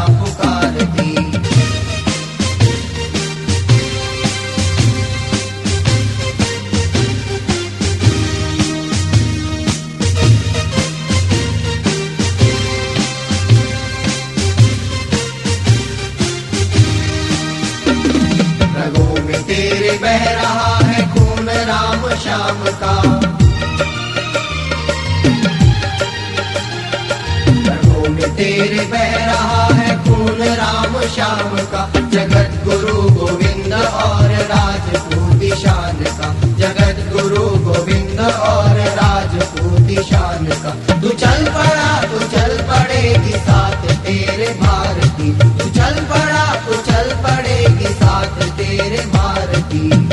तेरे 28.38 28.80
बह 28.80 29.26
रहा 29.26 29.66
है, 29.66 30.04
खून 30.04 30.42
राम 30.42 31.00
श्याम 31.02 31.58
का। 31.74 31.82
जगत 32.10 32.62
गुरु 32.66 33.02
गोविंद 33.02 33.74
और 33.74 34.32
राजपूत 34.52 35.58
शान 35.58 36.04
का। 36.04 36.34
जगत 36.58 37.14
गुरु 37.14 37.44
गोविंद 37.66 38.20
और 38.20 38.80
राजपूत 39.00 40.06
शान 40.06 40.46
का। 40.46 41.02
तू 41.02 41.10
चल 41.10 41.46
पड़ा, 41.46 42.02
तू 42.02 42.20
चल 42.20 42.58
पड़ेगी 42.62 43.32
साथ 43.32 43.88
तेरे 44.04 44.48
भारती 44.62 45.32
तू 45.32 45.70
चल 45.70 45.96
पड़ा, 46.12 46.46
तू 46.56 46.76
चल 46.92 47.16
पड़ेगी 47.24 47.94
साथ 47.94 48.42
तेरे 48.58 49.06
भारती 49.06 50.13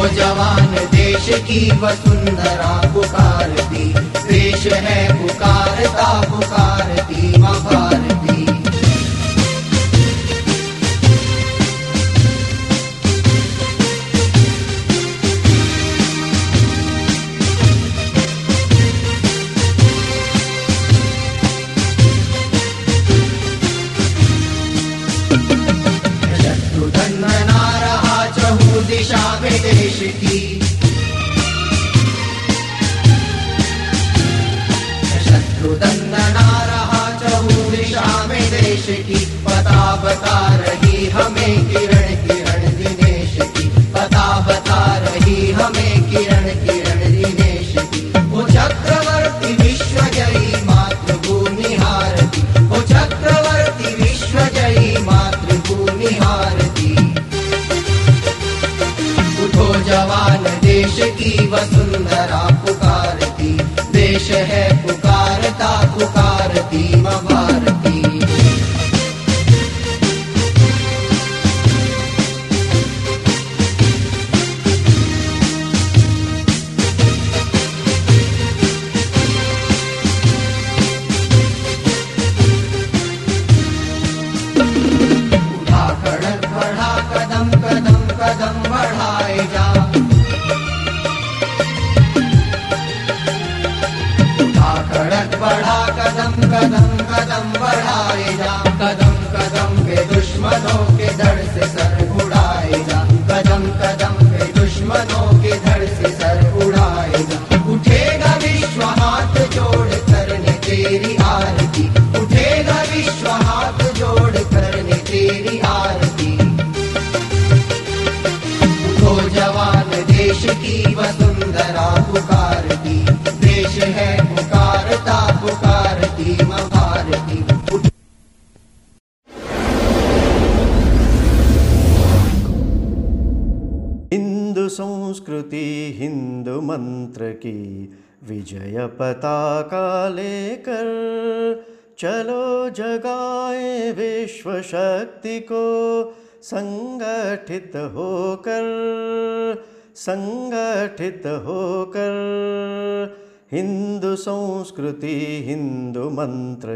उठो 0.00 0.08
जवान 0.14 0.66
देश 0.92 1.26
की 1.46 1.60
वसुंधरा 1.80 2.70
पुकारती 2.92 3.84
देश 4.28 4.66
है 4.84 5.00
पुकारता 5.12 6.08
पुकारती 6.30 7.38
माँ 7.38 7.54
भारती 7.64 8.19
ना 36.12 36.48
रहा 36.70 37.02
चहु 37.20 37.70
दिशा 37.70 38.26
में 38.26 38.50
बता 40.04 40.38
रही 40.62 41.06
हमें 41.16 41.56
किरण 41.70 42.14
किरण 42.26 42.62
दिनेश 42.78 43.36
की 43.56 43.68
पता 43.94 44.26
बता 44.48 44.80
रही 45.06 45.50
हमें 45.60 46.10
किरण 46.10 46.49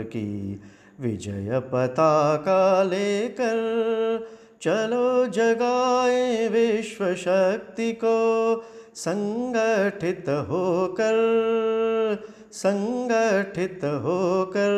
की 0.04 0.60
विजय 1.00 1.60
पताका 1.72 2.82
लेकर 2.82 3.56
चलो 4.62 5.26
जगाए 5.26 6.48
विश्व 6.48 7.14
शक्ति 7.14 7.92
को 7.92 8.18
संगठित 8.94 10.28
होकर 10.28 11.16
संगठित 12.52 13.80
होकर। 13.84 14.74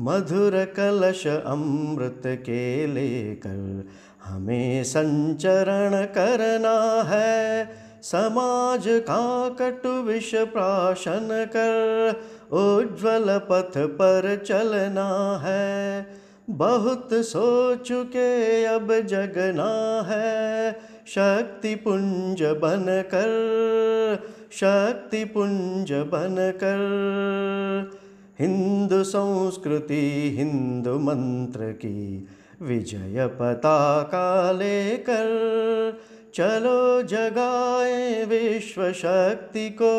मधुर 0.00 0.64
कलश 0.76 1.26
अमृत 1.26 2.22
के 2.26 2.86
लेकर 2.86 3.88
हमें 4.24 4.84
संचरण 4.84 6.04
करना 6.04 7.02
है। 7.02 7.70
समाज 8.02 8.84
का 8.86 9.48
कटु 9.48 9.88
विष 9.88 10.34
प्राशन 10.34 11.28
कर 11.30 11.80
उज्ज्वल 12.52 13.38
पथ 13.50 13.78
पर 13.78 14.44
चलना 14.46 15.38
है। 15.44 16.06
बहुत 16.50 17.08
सो 17.12 17.74
चुके 17.76 18.64
अब 18.64 18.92
जगना 19.00 19.70
है। 20.08 20.72
शक्ति 21.06 21.74
पुंज 21.74 22.42
बन 22.42 22.84
कर, 23.14 23.30
शक्ति 24.52 25.24
पुंज 25.24 25.92
बन 25.92 26.36
कर। 26.56 26.80
हिंदू 28.40 29.02
संस्कृति, 29.04 30.34
हिंदू 30.38 30.98
मंत्र 30.98 31.70
की 31.72 32.28
विजय 32.62 33.26
पताका 33.26 34.52
लेकर 34.52 35.28
चलो 36.34 37.02
जगाए 37.02 38.24
विश्व 38.24 38.92
शक्ति 38.92 39.68
को। 39.70 39.92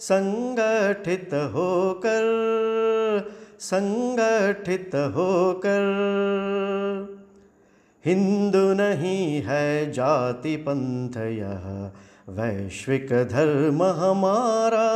संगठित 0.00 1.30
होकर 1.34 2.20
संगठित 3.60 4.90
होकर। 4.94 5.80
हिंदू 8.06 8.74
नहीं 8.74 9.42
है 9.42 9.92
जाति 9.92 10.56
पंथ 10.56 11.16
यह, 11.16 11.90
वैश्विक 12.28 13.08
धर्म 13.12 13.82
हमारा। 13.82 14.90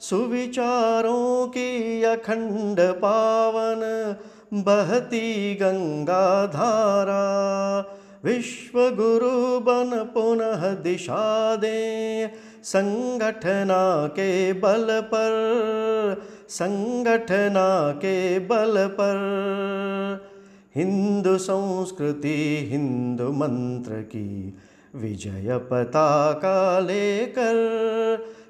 सुविचारों 0.00 1.46
की 1.46 2.02
अखंड 2.02 2.76
पावन, 2.80 4.16
बहती 4.54 5.54
गंगा 5.54 6.46
धारा। 6.46 7.20
विश्व 8.24 8.78
गुरु 8.78 9.60
बन 9.60 10.10
पुनः 10.14 10.74
दिशा 10.74 11.56
दे 11.56 12.24
संगठना 12.64 14.06
के 14.06 14.52
बल 14.52 14.86
पर, 14.90 16.22
संगठना 16.48 17.92
के 17.92 18.38
बल 18.38 18.86
पर। 18.86 19.16
हिंदू 20.76 21.38
संस्कृति, 21.38 22.68
हिंदू 22.70 23.32
मंत्र 23.32 23.92
की 23.92 24.58
विजय 24.94 25.58
पताका 25.58 26.78
लेकर 26.78 27.56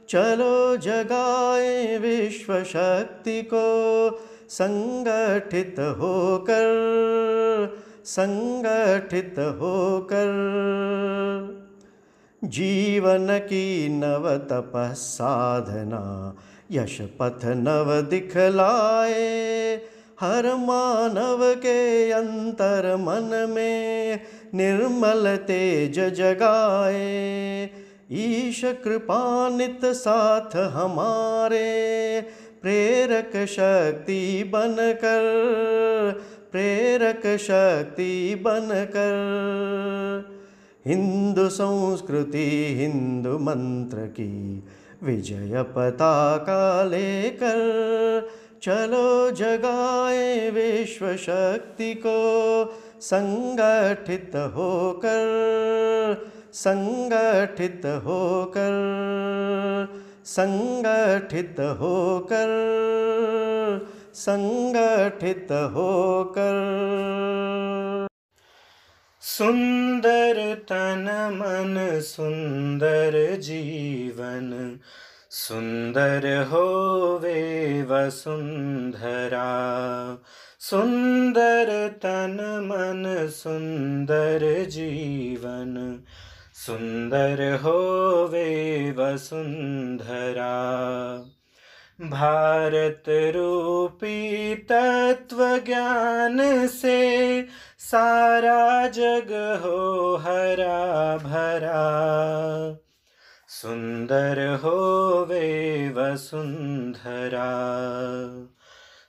चलो 0.08 0.76
जगाए 0.76 1.98
विश्व 1.98 2.62
शक्ति 2.62 3.42
को, 3.42 4.10
संगठित 4.48 5.76
होकर 5.78 6.90
संगठित 8.04 9.34
होकर। 9.38 10.30
जीवन 12.44 13.38
की 13.38 13.88
नव 13.88 14.36
तपः 14.36 14.92
साधना 14.92 16.36
यश 16.70 17.00
पथ 17.00 17.44
नव 17.44 18.00
दिखलाए 18.10 19.74
हर 20.20 20.46
मानव 20.54 21.54
के 21.54 22.10
अंतर 22.10 22.96
मन 22.96 23.46
में 23.50 24.20
निर्मल 24.54 25.36
तेज 25.36 26.00
जगाए 26.00 27.70
ईश 28.12 28.60
कृपानित 28.64 29.84
साथ 29.84 30.56
हमारे 30.56 32.20
प्रेरक 32.62 33.46
शक्ति 33.46 34.44
बनकर 34.44 35.22
प्रेरक 36.52 37.26
शक्ति 37.40 38.34
बनकर। 38.44 40.39
हिंदू 40.86 41.48
संस्कृति, 41.48 42.46
हिंदू 42.78 43.38
मंत्र 43.38 44.06
की 44.06 44.64
विजय 45.02 45.62
पताका 45.76 46.84
लेकर 46.84 47.58
चलो 48.62 49.30
जगाए 49.30 50.50
विश्व 50.50 51.16
शक्ति 51.16 51.92
को 51.94 52.18
संगठित 53.00 54.36
होकर 54.54 55.28
संगठित 56.52 57.86
होकर 58.04 58.76
संगठित 60.26 61.60
होकर 61.80 62.50
संगठित 64.14 65.52
होकर। 65.74 66.58
सुंदर 69.40 70.54
तन 70.54 71.30
मन 71.32 72.00
सुंदर 72.00 73.36
जीवन, 73.36 74.78
सुंदर 75.30 76.48
होवे 76.50 77.82
वसुंधरा। 77.82 79.48
सुंदर 80.60 81.88
तन 81.88 82.36
मन 82.64 83.28
सुंदर 83.28 84.64
जीवन, 84.64 86.00
सुंदर 86.54 87.58
होवे 87.62 88.90
वसुंधरा। 88.90 90.60
भारत 92.00 93.04
रूपी 93.08 94.54
तत्व 94.54 95.58
ज्ञान 95.58 96.66
से 96.68 97.40
सारा 97.80 98.88
जग 98.88 99.30
हो 99.64 100.16
हरा 100.16 101.16
भरा। 101.16 101.84
सुंदर 103.48 104.60
होवे 104.64 105.48
वसुंधरा 105.88 107.50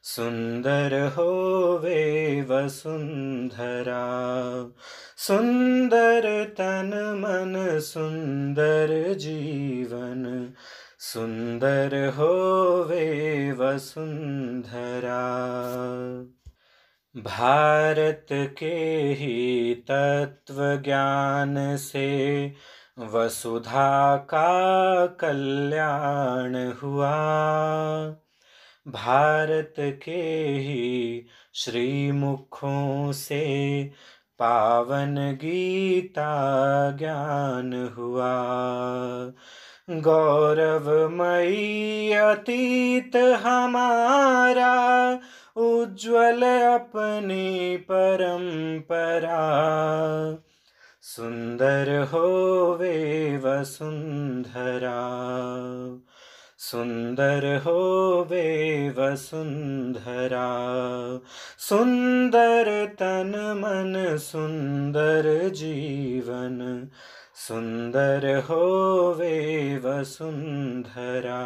सुंदर 0.04 1.14
होवे 1.18 2.02
वसुंधरा 2.42 4.06
सुंदर 5.18 6.46
तन 6.58 6.92
मन 7.18 7.80
सुंदर 7.80 9.14
जीवन। 9.14 10.54
सुंदर 11.00 12.14
होवे 12.18 13.08
वसुंधरा 13.52 15.22
भारत 17.18 18.28
के 18.32 19.16
ही 19.20 19.76
तत्व 19.76 20.56
ज्ञान 20.60 21.78
से 21.78 22.54
वसुधा 23.00 24.18
का 24.18 25.08
कल्याण 25.08 26.72
हुआ। 26.72 27.18
भारत 28.88 29.74
के 29.80 30.58
ही 30.58 31.26
श्रीमुखों 31.54 33.12
से 33.12 33.92
पावन 34.40 35.38
गीता 35.42 36.92
ज्ञान 36.92 37.94
हुआ। 37.98 38.44
गौरवमयी 39.90 42.14
अतीत 42.14 43.16
हमारा 43.16 45.02
उज्ज्वल 45.56 46.42
अपनी 46.74 47.78
परंपरा 47.78 49.42
सुंदर 51.02 52.10
होवे 52.14 53.38
वसुंधरा 53.38 55.00
सुंदर 56.58 57.62
होवे 57.66 58.48
वसुंधरा 58.90 60.50
सुंदर 61.60 62.86
तन 63.00 63.32
मन 63.58 64.18
सुंदर 64.18 65.50
जीवन। 65.50 66.88
सुंदर 67.36 68.38
होवे 68.50 69.38
वसुंधरा 69.78 71.42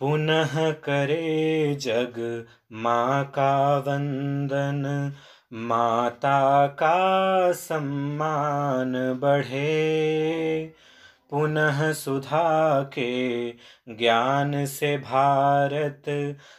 पुनः 0.00 0.70
करे 0.70 1.74
जग 1.80 2.46
माँ 2.72 3.24
का 3.24 3.78
वंदन। 3.78 5.12
माता 5.52 6.66
का 6.66 7.52
सम्मान 7.52 8.92
बढ़े। 9.22 10.72
पुनः 11.30 11.92
सुधा 11.92 12.82
के 12.82 13.50
ज्ञान 13.88 14.66
से 14.66 14.98
भारत, 14.98 16.02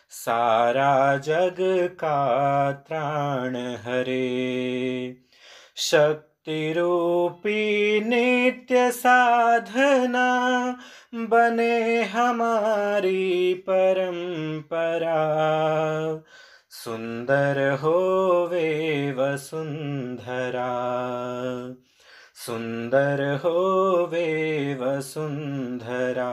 सारा 0.10 1.18
जग 1.18 1.56
का 1.94 2.72
त्राण 2.72 3.56
हरे। 3.57 5.16
शक्ति 5.76 6.28
रूपी 6.49 7.99
नित्य 7.99 8.91
साधना 8.91 10.30
बने 11.15 12.03
हमारी 12.03 13.53
परंपरा। 13.53 15.19
सुंदर 16.69 17.71
होवे 17.84 19.11
वसुंधरा। 19.11 20.69
सुंदर 22.35 23.39
होवे 23.45 24.73
वसुंधरा। 24.81 26.30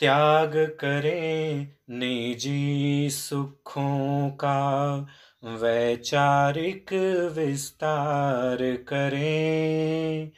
त्याग 0.00 0.56
करें 0.56 1.68
निजी 1.90 3.08
सुखों 3.10 4.30
का, 4.30 4.98
वैचारिक 5.44 6.92
विस्तार 7.36 8.58
करें। 8.88 10.30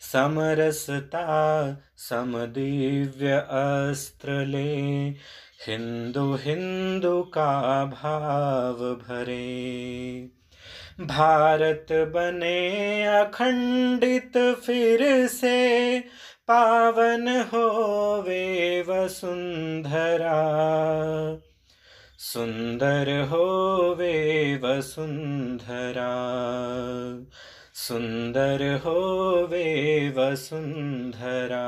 समरसता 0.00 1.26
समदिव्य 1.96 3.32
अस्त्र 3.50 4.46
ले 4.46 5.08
हिंदू 5.66 6.34
हिंदू 6.34 7.22
का 7.22 7.84
भाव 7.84 8.74
भरे। 8.74 10.35
भारत 11.00 11.86
बने 11.92 13.06
अखंडित 13.06 14.32
फिर 14.66 15.26
से, 15.26 16.00
पावन 16.48 17.44
होवे 17.54 18.80
वसुंधरा। 18.88 20.36
सुंदर 22.18 23.26
होवे 23.30 24.56
वसुंधरा। 24.64 26.06
सुंदर 27.74 28.74
होवे 28.74 30.08
वसुंधरा। 30.16 31.66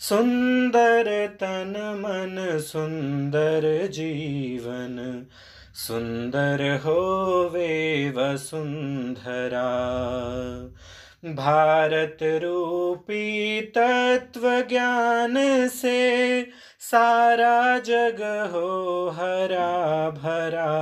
सुंदर 0.00 1.26
तन 1.26 1.74
मन, 1.76 2.58
सुंदर 2.60 3.86
जीवन। 3.86 5.26
सुंदर 5.78 6.80
होवे 6.84 8.10
वसुंधरा 8.10 9.68
भारत 11.24 12.18
रूपी 12.22 13.60
तत्व 13.60 14.60
ज्ञान 14.68 15.34
से 15.68 16.46
सारा 16.80 17.78
जग 17.78 18.22
हो 18.52 19.08
हरा 19.08 20.10
भरा। 20.10 20.72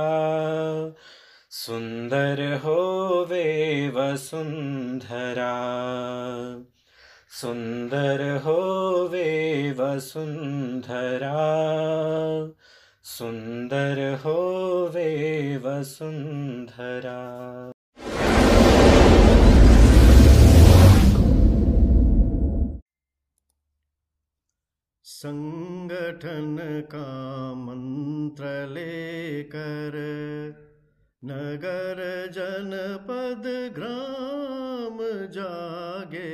सुंदर 1.51 2.41
हो 2.65 2.81
वे 3.29 3.89
वसुंधरा 3.89 5.53
सुंदर 7.41 8.41
होवे 8.45 9.31
वसुंधरा 9.71 11.35
सुंदर 13.07 13.99
होवे 14.25 15.11
वसुंधरा। 15.57 17.19
संगठन 25.03 26.57
का 26.91 27.07
मंत्र 27.53 28.43
लेकर 28.69 29.95
नगर 31.23 32.03
जनपद 32.31 33.47
ग्राम 33.75 34.97
जागे। 35.31 36.27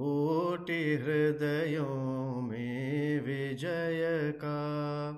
कोटि 0.00 0.94
हृदयों 0.94 2.40
में 2.40 3.20
विजय 3.20 4.32
का। 4.36 5.10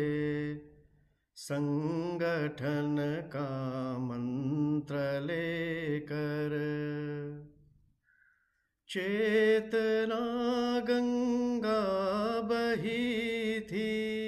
संगठन 1.35 3.23
का 3.33 3.97
मंत्र 3.97 5.21
लेकर। 5.21 6.49
चेतना 8.87 10.19
गंगा 10.79 11.81
बही 12.41 13.59
थी। 13.59 14.22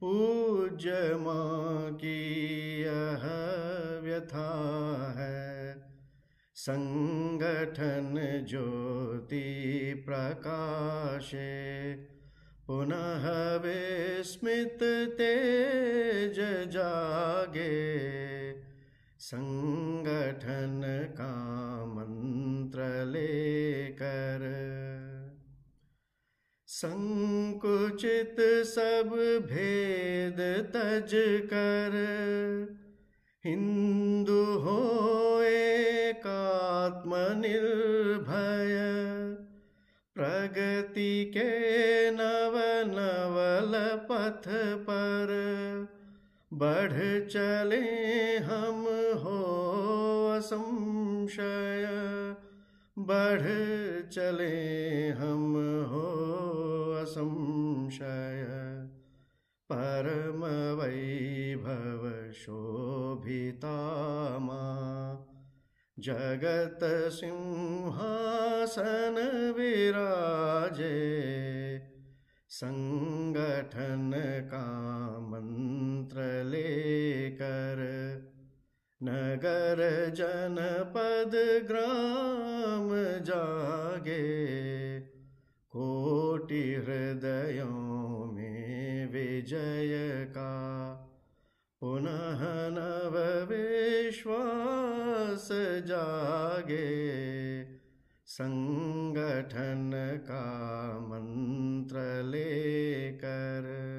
पूज्य 0.00 1.14
माँ 1.14 1.94
की 1.94 2.18
यह 2.82 3.24
व्यथा 4.02 4.50
है। 5.18 5.35
संगठन 6.58 8.14
ज्योति 8.48 9.94
प्रकाशे। 10.06 11.94
पुनः 12.66 13.56
विस्मित 13.56 14.78
तेज 15.18 16.36
जागे। 16.70 17.98
संगठन 19.18 20.82
का 21.18 21.34
मंत्र 21.86 23.04
लेकर। 23.06 24.40
संकुचित 26.66 28.36
सब 28.64 29.10
भेद 29.46 30.70
तज 30.76 31.10
कर। 31.46 31.96
हिंदू 33.46 34.42
हो 34.62 34.78
एकात्मनिर्भय 35.46 36.26
प्रगति 40.16 41.12
के 41.36 41.50
नव 42.10 42.56
नवल 42.90 43.74
पथ 44.10 44.48
पर 44.88 45.32
बढ़ 46.52 46.96
चले 47.28 47.80
हम 48.48 48.82
हो 49.22 49.40
संशय 50.42 51.86
बढ़ 52.98 53.46
चले 54.12 54.54
हम 55.20 55.54
हो 55.92 56.06
असंशय। 57.02 58.65
परम 59.72 60.44
वैभव 60.80 62.32
शोभिता 62.32 63.78
माँ 64.38 65.32
जगत 65.98 67.12
सिंहासन 67.12 69.14
विराजे, 69.56 70.92
संगठन 72.48 74.12
का 74.46 74.66
मंत्र 75.20 76.44
लेकर, 76.44 77.82
नगर 79.02 80.12
जनपद 80.14 81.32
ग्राम 81.66 83.22
जागे। 83.22 84.46
कोटि 85.70 86.74
हृदयों 86.74 88.35
विजय 89.36 90.24
का 90.30 90.92
पुनः 91.80 92.40
नव 92.44 93.46
विश्वास 93.50 95.48
जागे। 95.86 96.86
संगठन 98.26 99.90
का 100.24 100.44
मंत्र 101.00 102.22
लेकर। 102.24 103.95